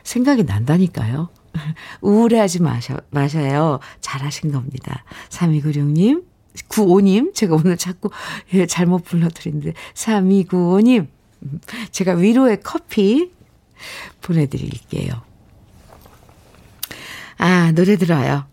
생각이 0.03 0.45
난다니까요. 0.45 1.29
우울해하지 2.01 2.63
마셔, 2.63 2.97
마셔요. 3.11 3.81
잘하신 4.01 4.51
겁니다. 4.51 5.05
3296님, 5.29 6.25
95님, 6.71 7.35
제가 7.35 7.55
오늘 7.55 7.77
자꾸 7.77 8.11
예, 8.55 8.65
잘못 8.65 9.05
불러드리는데, 9.05 9.75
3295님, 9.93 11.09
제가 11.91 12.15
위로의 12.15 12.61
커피 12.63 13.31
보내드릴게요. 14.21 15.13
아, 17.39 17.73
노래 17.73 17.97
들어요. 17.97 18.47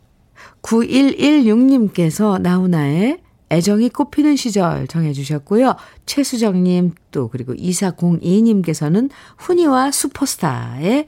9116님께서 0.62 2.42
나훈아의 2.42 3.20
애정이 3.50 3.90
꽃피는 3.90 4.36
시절 4.36 4.88
정해주셨고요. 4.88 5.76
최수정님 6.06 6.94
또 7.12 7.30
그리고 7.30 7.54
2402님께서는 7.54 9.10
훈이와 9.38 9.92
슈퍼스타의 9.92 11.08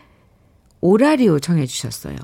오라리오 0.81 1.39
정해주셨어요. 1.39 2.15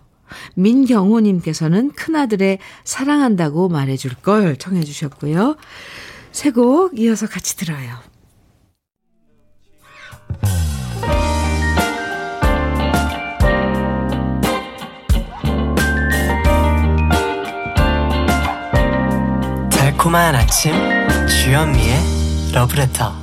민경호님께서는 0.55 1.91
큰아들의 1.91 2.60
사랑한다고 2.84 3.69
말해줄 3.69 4.15
걸 4.15 4.58
청해주셨고요. 4.58 5.58
세 6.31 6.51
곡 6.51 6.99
이어서 6.99 7.27
같이 7.27 7.55
들어요. 7.55 7.95
달콤한 20.15 20.34
아침 20.34 20.71
주현미의 21.28 21.99
러브레터 22.54 23.13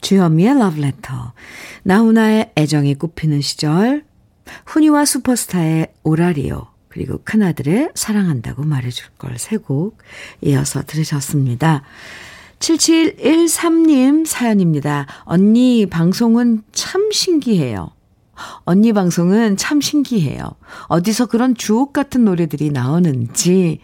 주현미의 0.00 0.58
러브레터 0.58 1.34
나훈아의 1.82 2.52
애정이 2.56 2.94
꽃피는 2.94 3.42
시절 3.42 4.04
훈이와 4.64 5.04
슈퍼스타의 5.04 5.88
오라리오 6.02 6.66
그리고 6.88 7.20
큰아들의 7.24 7.90
사랑한다고 7.94 8.64
말해줄 8.64 9.08
걸 9.18 9.34
세 9.36 9.58
곡 9.58 9.98
이어서 10.40 10.82
들으셨습니다. 10.82 11.82
7713님 12.60 14.24
사연입니다. 14.24 15.06
언니 15.24 15.84
방송은 15.84 16.62
참 16.72 17.10
신기해요. 17.12 17.90
언니 18.64 18.94
방송은 18.94 19.58
참 19.58 19.82
신기해요. 19.82 20.52
어디서 20.86 21.26
그런 21.26 21.54
주옥 21.54 21.92
같은 21.92 22.24
노래들이 22.24 22.70
나오는지 22.70 23.80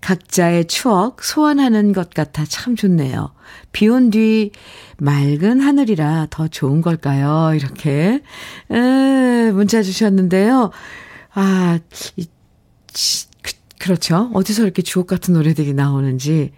각자의 0.00 0.66
추억 0.66 1.22
소환하는 1.24 1.92
것 1.92 2.10
같아 2.10 2.44
참 2.44 2.76
좋네요. 2.76 3.32
비 3.72 3.88
온 3.88 4.10
뒤 4.10 4.52
맑은 4.98 5.60
하늘이라 5.60 6.28
더 6.30 6.48
좋은 6.48 6.80
걸까요? 6.80 7.54
이렇게 7.54 8.22
에, 8.70 9.50
문자 9.52 9.82
주셨는데요. 9.82 10.70
아, 11.34 11.78
이, 12.16 12.26
그, 13.42 13.52
그렇죠. 13.78 14.30
어디서 14.34 14.62
이렇게 14.62 14.82
주옥 14.82 15.06
같은 15.06 15.34
노래들이 15.34 15.74
나오는지. 15.74 16.52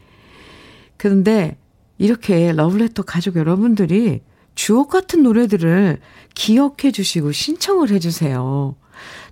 그런데 0.97 1.57
이렇게 1.99 2.53
러블레터 2.53 3.03
가족 3.03 3.37
여러분들이 3.37 4.21
주옥 4.55 4.91
같은 4.91 5.23
노래들을 5.23 5.99
기억해 6.35 6.93
주시고 6.93 7.33
신청을 7.33 7.91
해 7.91 7.99
주세요. 7.99 8.77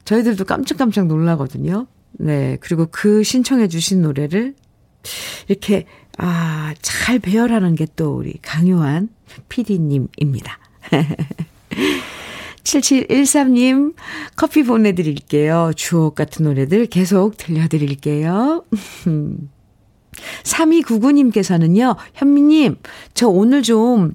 저희들도 0.05 0.45
깜짝깜짝 0.45 1.07
놀라거든요. 1.07 1.87
네. 2.19 2.57
그리고 2.61 2.87
그 2.91 3.23
신청해 3.23 3.69
주신 3.69 4.03
노래를 4.03 4.55
이렇게, 5.49 5.85
아, 6.19 6.75
잘 6.83 7.19
배열하는 7.19 7.75
게 7.75 7.87
또 7.97 8.15
우리 8.17 8.35
강요한 8.43 9.09
PD님입니다. 9.49 10.59
7713님 12.63 13.95
커피 14.37 14.63
보내드릴게요. 14.63 15.73
주옥 15.77 16.15
같은 16.15 16.45
노래들 16.45 16.87
계속 16.87 17.37
들려드릴게요. 17.37 18.65
3299님께서는요, 20.45 21.97
현미님, 22.15 22.77
저 23.15 23.29
오늘 23.29 23.63
좀 23.63 24.15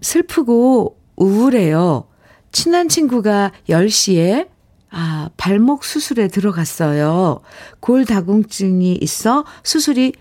슬프고 0.00 0.98
우울해요. 1.16 2.08
친한 2.52 2.88
친구가 2.88 3.52
10시에 3.68 4.48
아, 4.90 5.30
발목 5.36 5.84
수술에 5.84 6.28
들어갔어요. 6.28 7.40
골다공증이 7.80 8.98
있어 9.00 9.44
수술이 9.62 10.12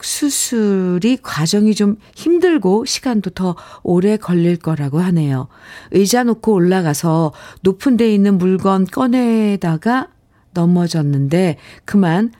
수술이 0.00 1.18
과정이 1.22 1.74
좀 1.74 1.96
힘들고 2.14 2.84
시간도 2.84 3.30
더 3.30 3.56
오래 3.82 4.16
걸릴 4.16 4.56
거라고 4.56 5.00
하네요. 5.00 5.48
의자 5.90 6.22
놓고 6.22 6.52
올라가서 6.52 7.32
높은 7.62 7.96
데 7.96 8.12
있는 8.14 8.38
물건 8.38 8.86
꺼내다가 8.86 10.08
넘어졌는데 10.54 11.58
그만 11.84 12.32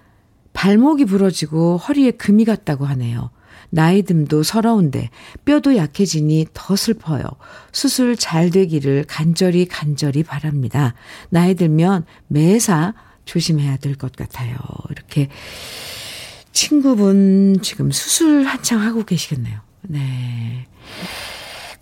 발목이 0.52 1.04
부러지고 1.04 1.76
허리에 1.76 2.12
금이 2.12 2.44
갔다고 2.44 2.84
하네요. 2.86 3.30
나이 3.70 4.02
듦도 4.02 4.42
서러운데 4.42 5.10
뼈도 5.44 5.76
약해지니 5.76 6.46
더 6.54 6.76
슬퍼요. 6.76 7.24
수술 7.72 8.16
잘 8.16 8.50
되기를 8.50 9.04
간절히 9.06 9.66
간절히 9.66 10.22
바랍니다. 10.22 10.94
나이 11.30 11.54
들면 11.54 12.04
매사 12.28 12.94
조심해야 13.24 13.76
될 13.76 13.94
것 13.96 14.12
같아요. 14.16 14.56
이렇게 14.90 15.28
친구분 16.52 17.58
지금 17.62 17.90
수술 17.90 18.44
한창 18.44 18.80
하고 18.80 19.04
계시겠네요. 19.04 19.60
네. 19.82 20.66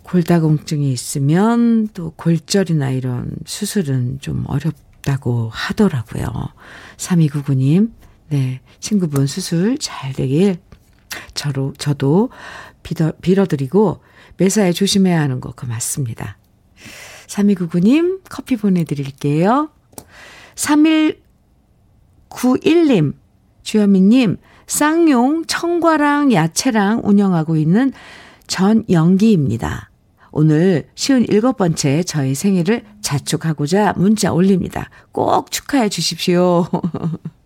골다공증이 0.03 0.91
있으면 0.91 1.87
또 1.93 2.11
골절이나 2.11 2.91
이런 2.91 3.31
수술은 3.45 4.19
좀 4.21 4.45
어렵다고 4.47 5.49
하더라고요. 5.51 6.27
3299님, 6.97 7.91
네. 8.29 8.61
친구분 8.79 9.27
수술 9.27 9.77
잘 9.77 10.13
되길 10.13 10.57
저로, 11.33 11.73
저도 11.77 12.29
빌어, 12.83 13.11
빌어드리고 13.21 14.01
매사에 14.37 14.71
조심해야 14.71 15.19
하는 15.19 15.39
거, 15.39 15.51
그 15.55 15.65
맞습니다. 15.65 16.37
3299님, 17.27 18.21
커피 18.29 18.55
보내드릴게요. 18.55 19.69
3191님, 20.55 23.13
주현미님, 23.63 24.37
쌍용 24.67 25.45
청과랑 25.45 26.33
야채랑 26.33 27.01
운영하고 27.03 27.57
있는 27.57 27.91
전영기입니다. 28.47 29.89
오늘 30.31 30.87
쉬운 30.95 31.23
일곱 31.23 31.57
번째 31.57 32.03
저희 32.03 32.35
생일을 32.35 32.85
자축하고자 33.01 33.93
문자 33.97 34.31
올립니다. 34.31 34.89
꼭 35.11 35.51
축하해 35.51 35.89
주십시오. 35.89 36.65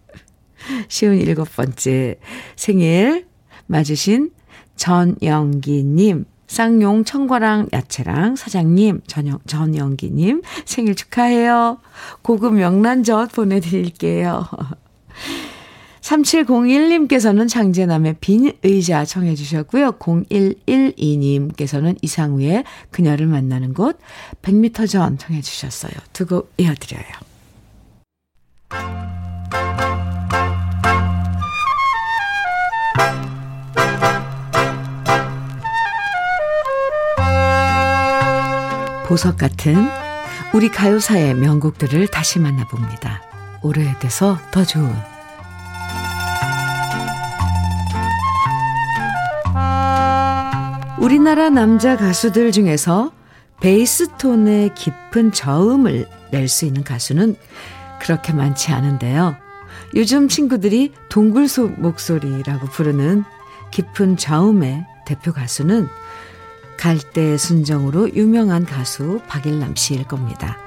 쉬운 0.89 1.18
일곱 1.18 1.55
번째 1.55 2.20
생일 2.55 3.30
맞으신 3.72 4.32
전영기님 4.76 6.26
쌍용 6.47 7.05
청과랑 7.05 7.69
야채랑 7.72 8.36
사장님, 8.36 9.01
전영, 9.07 9.39
전영기님 9.47 10.41
생일 10.65 10.95
축하해요. 10.95 11.78
고급 12.22 12.55
명란젓 12.55 13.32
보내드릴게요. 13.32 14.45
3701님께서는 16.01 17.47
장재남의 17.47 18.15
빈 18.19 18.51
의자 18.63 19.05
청해 19.05 19.36
주셨고요. 19.36 19.93
0112님께서는 19.93 21.97
이상우의 22.01 22.65
그녀를 22.89 23.28
만나는 23.28 23.74
곳 23.74 23.97
100m 24.41 24.89
전 24.89 25.17
청해 25.17 25.39
주셨어요. 25.41 25.93
두 26.11 26.26
곡 26.26 26.51
이어드려요. 26.57 27.05
보석 39.12 39.36
같은 39.36 39.76
우리 40.53 40.70
가요사의 40.70 41.34
명곡들을 41.34 42.07
다시 42.07 42.39
만나봅니다. 42.39 43.22
오래돼서 43.62 44.39
더 44.51 44.64
좋은 44.64 44.89
우리나라 50.97 51.49
남자 51.49 51.97
가수들 51.97 52.53
중에서 52.53 53.12
베이스톤의 53.59 54.76
깊은 54.76 55.34
저음을 55.34 56.07
낼 56.32 56.47
수 56.47 56.64
있는 56.64 56.86
가수는 56.86 57.36
그렇게 57.99 58.32
많지 58.32 58.72
않은데요. 58.72 59.36
요즘 59.93 60.30
친구들이 60.30 60.93
동굴소 61.09 61.68
목소리라고 61.68 62.68
부르는 62.68 63.26
깊은 63.72 64.16
저음의 64.16 64.86
대표 65.05 65.34
가수는 65.34 65.89
갈대 66.82 67.38
순정으로 67.38 68.15
유명한 68.15 68.65
가수 68.65 69.21
박일남 69.27 69.75
씨일 69.75 70.03
겁니다. 70.05 70.57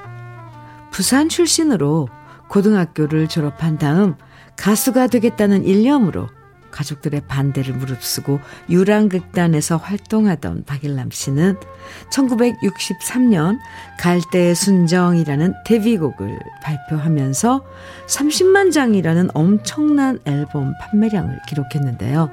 부산 0.92 1.28
출신으로 1.28 2.08
고등학교를 2.48 3.26
졸업한 3.26 3.78
다음 3.78 4.14
가수가 4.56 5.08
되겠다는 5.08 5.64
일념으로 5.64 6.28
가족들의 6.70 7.22
반대를 7.26 7.74
무릅쓰고 7.74 8.38
유랑극단에서 8.70 9.76
활동하던 9.76 10.62
박일남 10.66 11.10
씨는 11.10 11.56
1963년 12.12 13.58
갈대의 13.98 14.54
순정이라는 14.54 15.52
데뷔곡을 15.66 16.38
발표하면서 16.62 17.64
30만 18.06 18.70
장이라는 18.70 19.30
엄청난 19.34 20.20
앨범 20.26 20.74
판매량을 20.80 21.40
기록했는데요. 21.48 22.30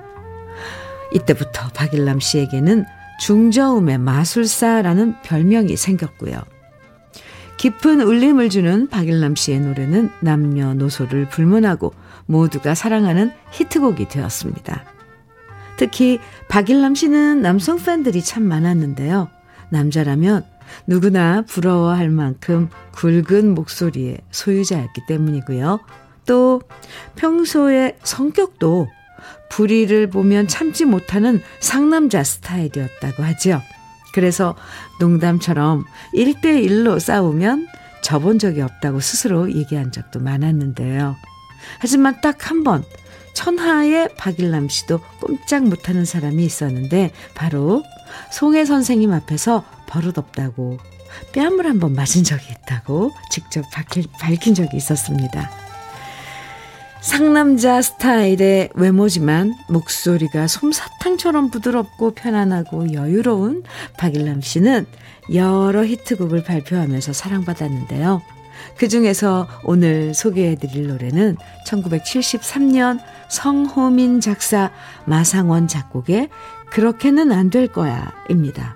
이때부터 1.14 1.70
박일남 1.70 2.20
씨에게는 2.20 2.86
중저음의 3.22 4.00
마술사라는 4.00 5.22
별명이 5.22 5.78
생겼고요. 5.78 6.42
깊은 7.58 8.02
울림을 8.02 8.50
주는 8.50 8.88
박일남 8.90 9.36
씨의 9.36 9.60
노래는 9.60 10.10
남녀노소를 10.22 11.30
불문하고 11.30 11.94
모두가 12.26 12.74
사랑하는 12.74 13.32
히트곡이 13.52 14.08
되었습니다. 14.08 14.86
특히 15.78 16.20
박일남 16.50 16.96
씨는 16.96 17.44
남성 17.44 17.78
팬들이 17.78 18.24
참 18.24 18.42
많았는데요. 18.42 19.30
남자라면 19.70 20.44
누구나 20.88 21.44
부러워할 21.44 22.10
만큼 22.10 22.70
굵은 22.94 23.54
목소리의 23.54 24.18
소유자였기 24.32 25.02
때문이고요. 25.08 25.80
또 26.26 26.62
평소의 27.18 27.98
성격도 28.02 28.88
불의를 29.52 30.10
보면 30.10 30.48
참지 30.48 30.86
못하는 30.86 31.42
상남자 31.60 32.24
스타일이었다고 32.24 33.24
하죠. 33.24 33.62
그래서 34.14 34.56
농담처럼 35.00 35.86
1대1로 36.16 37.00
싸우면 37.00 37.68
져본 38.02 38.40
적이 38.40 38.62
없다고 38.62 39.00
스스로 39.00 39.52
얘기한 39.54 39.92
적도 39.92 40.20
많았는데요. 40.20 41.16
하지만 41.80 42.20
딱 42.22 42.50
한 42.50 42.64
번, 42.64 42.84
천하의 43.34 44.10
박일남 44.18 44.68
씨도 44.68 45.00
꼼짝 45.22 45.66
못하는 45.66 46.06
사람이 46.06 46.44
있었는데, 46.44 47.12
바로 47.36 47.84
송혜 48.32 48.66
선생님 48.66 49.14
앞에서 49.14 49.64
버릇없다고 49.88 50.80
뺨을 51.34 51.66
한번 51.66 51.94
맞은 51.94 52.24
적이 52.24 52.48
있다고 52.52 53.12
직접 53.30 53.64
밝힌 54.20 54.54
적이 54.54 54.78
있었습니다. 54.78 55.61
상남자 57.02 57.82
스타일의 57.82 58.70
외모지만 58.76 59.56
목소리가 59.70 60.48
솜사탕처럼 60.48 61.50
부드럽고 61.50 62.12
편안하고 62.12 62.94
여유로운 62.94 63.64
박일남 63.98 64.42
씨는 64.42 64.86
여러 65.34 65.84
히트곡을 65.84 66.44
발표하면서 66.44 67.14
사랑받았는데요. 67.14 68.22
그 68.78 68.88
중에서 68.88 69.48
오늘 69.64 70.14
소개해드릴 70.14 70.88
노래는 70.88 71.38
1973년 71.68 73.00
성호민 73.30 74.22
작사 74.22 74.72
마상원 75.06 75.68
작곡의 75.68 76.30
그렇게는 76.70 77.32
안 77.32 77.50
될 77.50 77.68
거야 77.68 78.14
입니다. 78.30 78.76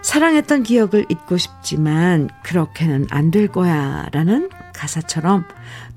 사랑했던 0.00 0.62
기억을 0.64 1.06
잊고 1.10 1.36
싶지만 1.36 2.28
그렇게는 2.42 3.06
안 3.10 3.30
될 3.30 3.46
거야 3.48 4.08
라는 4.12 4.48
가사처럼 4.74 5.44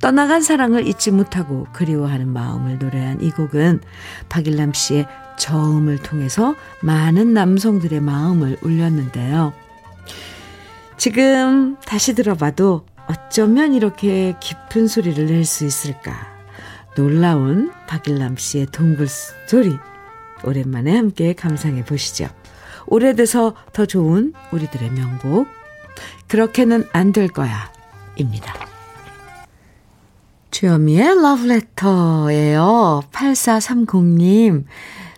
떠나간 0.05 0.43
사랑을 0.43 0.85
잊지 0.87 1.09
못하고 1.09 1.65
그리워하는 1.73 2.27
마음을 2.27 2.77
노래한 2.77 3.21
이 3.21 3.31
곡은 3.31 3.81
박일남 4.29 4.71
씨의 4.71 5.07
저음을 5.37 5.97
통해서 5.97 6.53
많은 6.81 7.33
남성들의 7.33 8.01
마음을 8.01 8.55
울렸는데요. 8.61 9.51
지금 10.95 11.77
다시 11.87 12.13
들어봐도 12.13 12.85
어쩌면 13.07 13.73
이렇게 13.73 14.35
깊은 14.39 14.87
소리를 14.87 15.25
낼 15.25 15.43
수 15.43 15.65
있을까? 15.65 16.13
놀라운 16.95 17.71
박일남 17.87 18.37
씨의 18.37 18.67
동굴 18.67 19.07
소리. 19.47 19.75
오랜만에 20.43 20.95
함께 20.95 21.33
감상해 21.33 21.83
보시죠. 21.83 22.27
오래돼서 22.85 23.55
더 23.73 23.87
좋은 23.87 24.33
우리들의 24.51 24.91
명곡. 24.91 25.47
그렇게는 26.27 26.87
안 26.93 27.11
될 27.11 27.27
거야. 27.27 27.71
입니다. 28.17 28.53
주현미의 30.55 31.21
러브레터예요. 31.21 33.03
8430님 33.11 34.63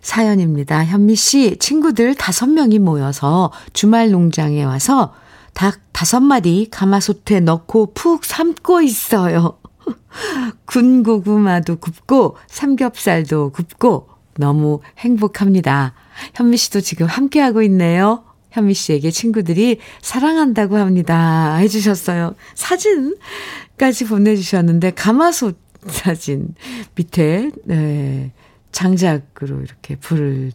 사연입니다. 0.02 0.84
현미 0.84 1.16
씨, 1.16 1.58
친구들 1.60 2.16
다섯 2.16 2.48
명이 2.48 2.80
모여서 2.80 3.52
주말 3.72 4.10
농장에 4.10 4.64
와서 4.64 5.14
닭 5.54 5.80
다섯 5.92 6.22
마리 6.22 6.68
가마솥에 6.72 7.42
넣고 7.42 7.94
푹 7.94 8.26
삶고 8.26 8.82
있어요. 8.82 9.60
군고구마도 10.66 11.76
굽고 11.76 12.38
삼겹살도 12.48 13.52
굽고 13.52 14.10
너무 14.40 14.80
행복합니다. 14.98 15.94
현미 16.34 16.58
씨도 16.58 16.82
지금 16.82 17.06
함께하고 17.06 17.62
있네요. 17.62 18.24
현미 18.58 18.74
씨에게 18.74 19.12
친구들이 19.12 19.78
사랑한다고 20.02 20.78
합니다. 20.78 21.56
해주셨어요. 21.58 22.34
사진까지 22.56 24.06
보내주셨는데, 24.10 24.92
가마솥 24.92 25.60
사진 25.86 26.56
밑에, 26.96 27.52
네, 27.66 28.32
장작으로 28.72 29.62
이렇게 29.62 29.96
불을 29.96 30.52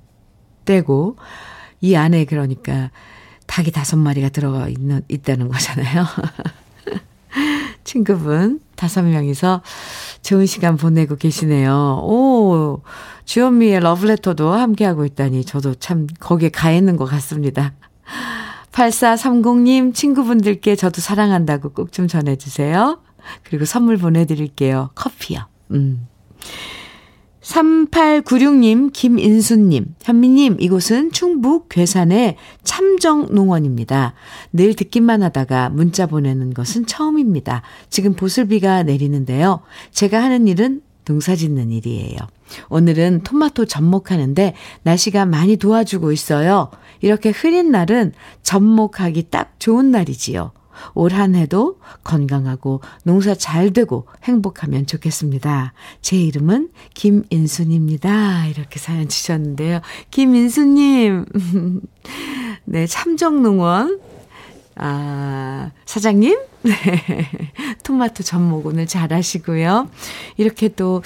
떼고, 0.65 1.17
이 1.81 1.95
안에 1.95 2.25
그러니까 2.25 2.91
닭이 3.47 3.71
다섯 3.71 3.97
마리가 3.97 4.31
들어가 4.31 4.69
있는, 4.69 5.03
있다는 5.09 5.49
거잖아요. 5.49 6.05
친구분 7.85 8.61
다섯 8.75 9.03
명이서 9.03 9.63
좋은 10.23 10.47
시간 10.47 10.77
보내고 10.77 11.17
계시네요. 11.17 12.01
오, 12.03 12.83
주현미의 13.25 13.81
러브레터도 13.81 14.53
함께하고 14.53 15.05
있다니 15.05 15.45
저도 15.45 15.75
참 15.75 16.07
거기에 16.21 16.49
가 16.49 16.73
있는 16.73 16.97
것 16.97 17.05
같습니다. 17.07 17.75
8430님 18.73 19.95
친구분들께 19.95 20.77
저도 20.77 21.01
사랑한다고 21.01 21.71
꼭 21.73 21.93
좀 21.93 22.09
전해주세요. 22.09 23.01
그리고 23.45 23.65
선물 23.65 23.97
보내드릴게요. 23.99 24.91
커피요. 24.95 25.41
음. 25.73 26.07
3896님, 27.43 28.93
김인수님, 28.93 29.97
현미님, 30.03 30.59
이곳은 30.61 31.11
충북 31.11 31.69
괴산의 31.69 32.37
참정농원입니다. 32.63 34.15
늘 34.53 34.75
듣기만 34.75 35.23
하다가 35.25 35.69
문자 35.71 36.07
보내는 36.07 36.55
것은 36.55 36.87
처음입니다. 36.87 37.63
지금 37.91 38.15
보슬비가 38.15 38.85
내리는데요. 38.85 39.61
제가 39.91 40.23
하는 40.23 40.47
일은 40.47 40.83
농사 41.05 41.35
짓는 41.35 41.73
일이에요. 41.73 42.17
오늘은 42.69 43.23
토마토 43.25 43.65
접목하는데 43.67 44.55
날씨가 44.85 45.27
많이 45.27 45.57
도와주고 45.57 46.13
있어요. 46.13 46.71
이렇게 47.03 47.31
흐린 47.31 47.71
날은 47.71 48.13
접목하기 48.43 49.29
딱 49.31 49.55
좋은 49.59 49.91
날이지요. 49.91 50.53
올 50.95 51.13
한 51.13 51.35
해도 51.35 51.79
건강하고 52.03 52.81
농사 53.05 53.35
잘 53.35 53.73
되고 53.73 54.07
행복하면 54.25 54.87
좋겠습니다. 54.87 55.75
제 56.01 56.17
이름은 56.17 56.71
김인순입니다. 56.95 58.47
이렇게 58.47 58.79
사연 58.79 59.09
주셨는데요. 59.09 59.81
김인순님, 60.11 61.27
네, 62.65 62.87
참정농원, 62.87 64.01
아, 64.77 65.71
사장님, 65.85 66.39
네, 66.63 67.29
토마토 67.85 68.23
전목 68.23 68.67
오늘 68.67 68.87
잘 68.87 69.13
하시고요. 69.13 69.91
이렇게 70.39 70.69
또, 70.69 71.03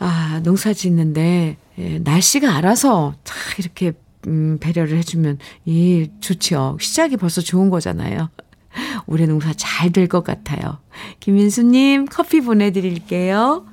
아, 0.00 0.40
농사 0.42 0.72
짓는데, 0.72 1.56
예, 1.78 1.98
날씨가 2.00 2.54
알아서 2.56 3.14
참 3.24 3.36
이렇게 3.58 3.92
음, 4.26 4.58
배려를 4.60 4.96
해주면, 4.98 5.38
이, 5.64 6.08
좋죠. 6.20 6.78
시작이 6.80 7.16
벌써 7.16 7.40
좋은 7.40 7.70
거잖아요. 7.70 8.30
올해 9.06 9.26
농사 9.26 9.52
잘 9.56 9.90
될 9.92 10.08
것 10.08 10.24
같아요. 10.24 10.78
김민수님, 11.20 12.06
커피 12.06 12.40
보내드릴게요. 12.40 13.66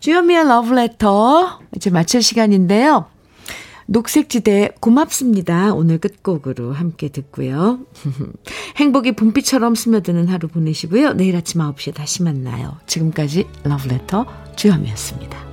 주현미의 0.00 0.48
러브레터. 0.48 1.60
이제 1.76 1.90
마칠 1.90 2.22
시간인데요. 2.22 3.06
녹색지대 3.86 4.70
고맙습니다. 4.80 5.74
오늘 5.74 5.98
끝곡으로 5.98 6.72
함께 6.72 7.08
듣고요. 7.08 7.80
행복이 8.76 9.12
봄비처럼 9.12 9.74
스며드는 9.74 10.28
하루 10.28 10.48
보내시고요. 10.48 11.12
내일 11.12 11.36
아침 11.36 11.60
9시에 11.60 11.94
다시 11.94 12.22
만나요. 12.22 12.78
지금까지 12.86 13.46
러브레터 13.64 14.24
주현미였습니다. 14.56 15.51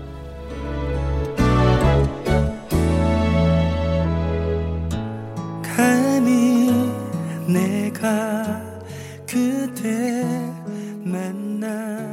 그대 9.28 10.24
만나. 11.04 12.09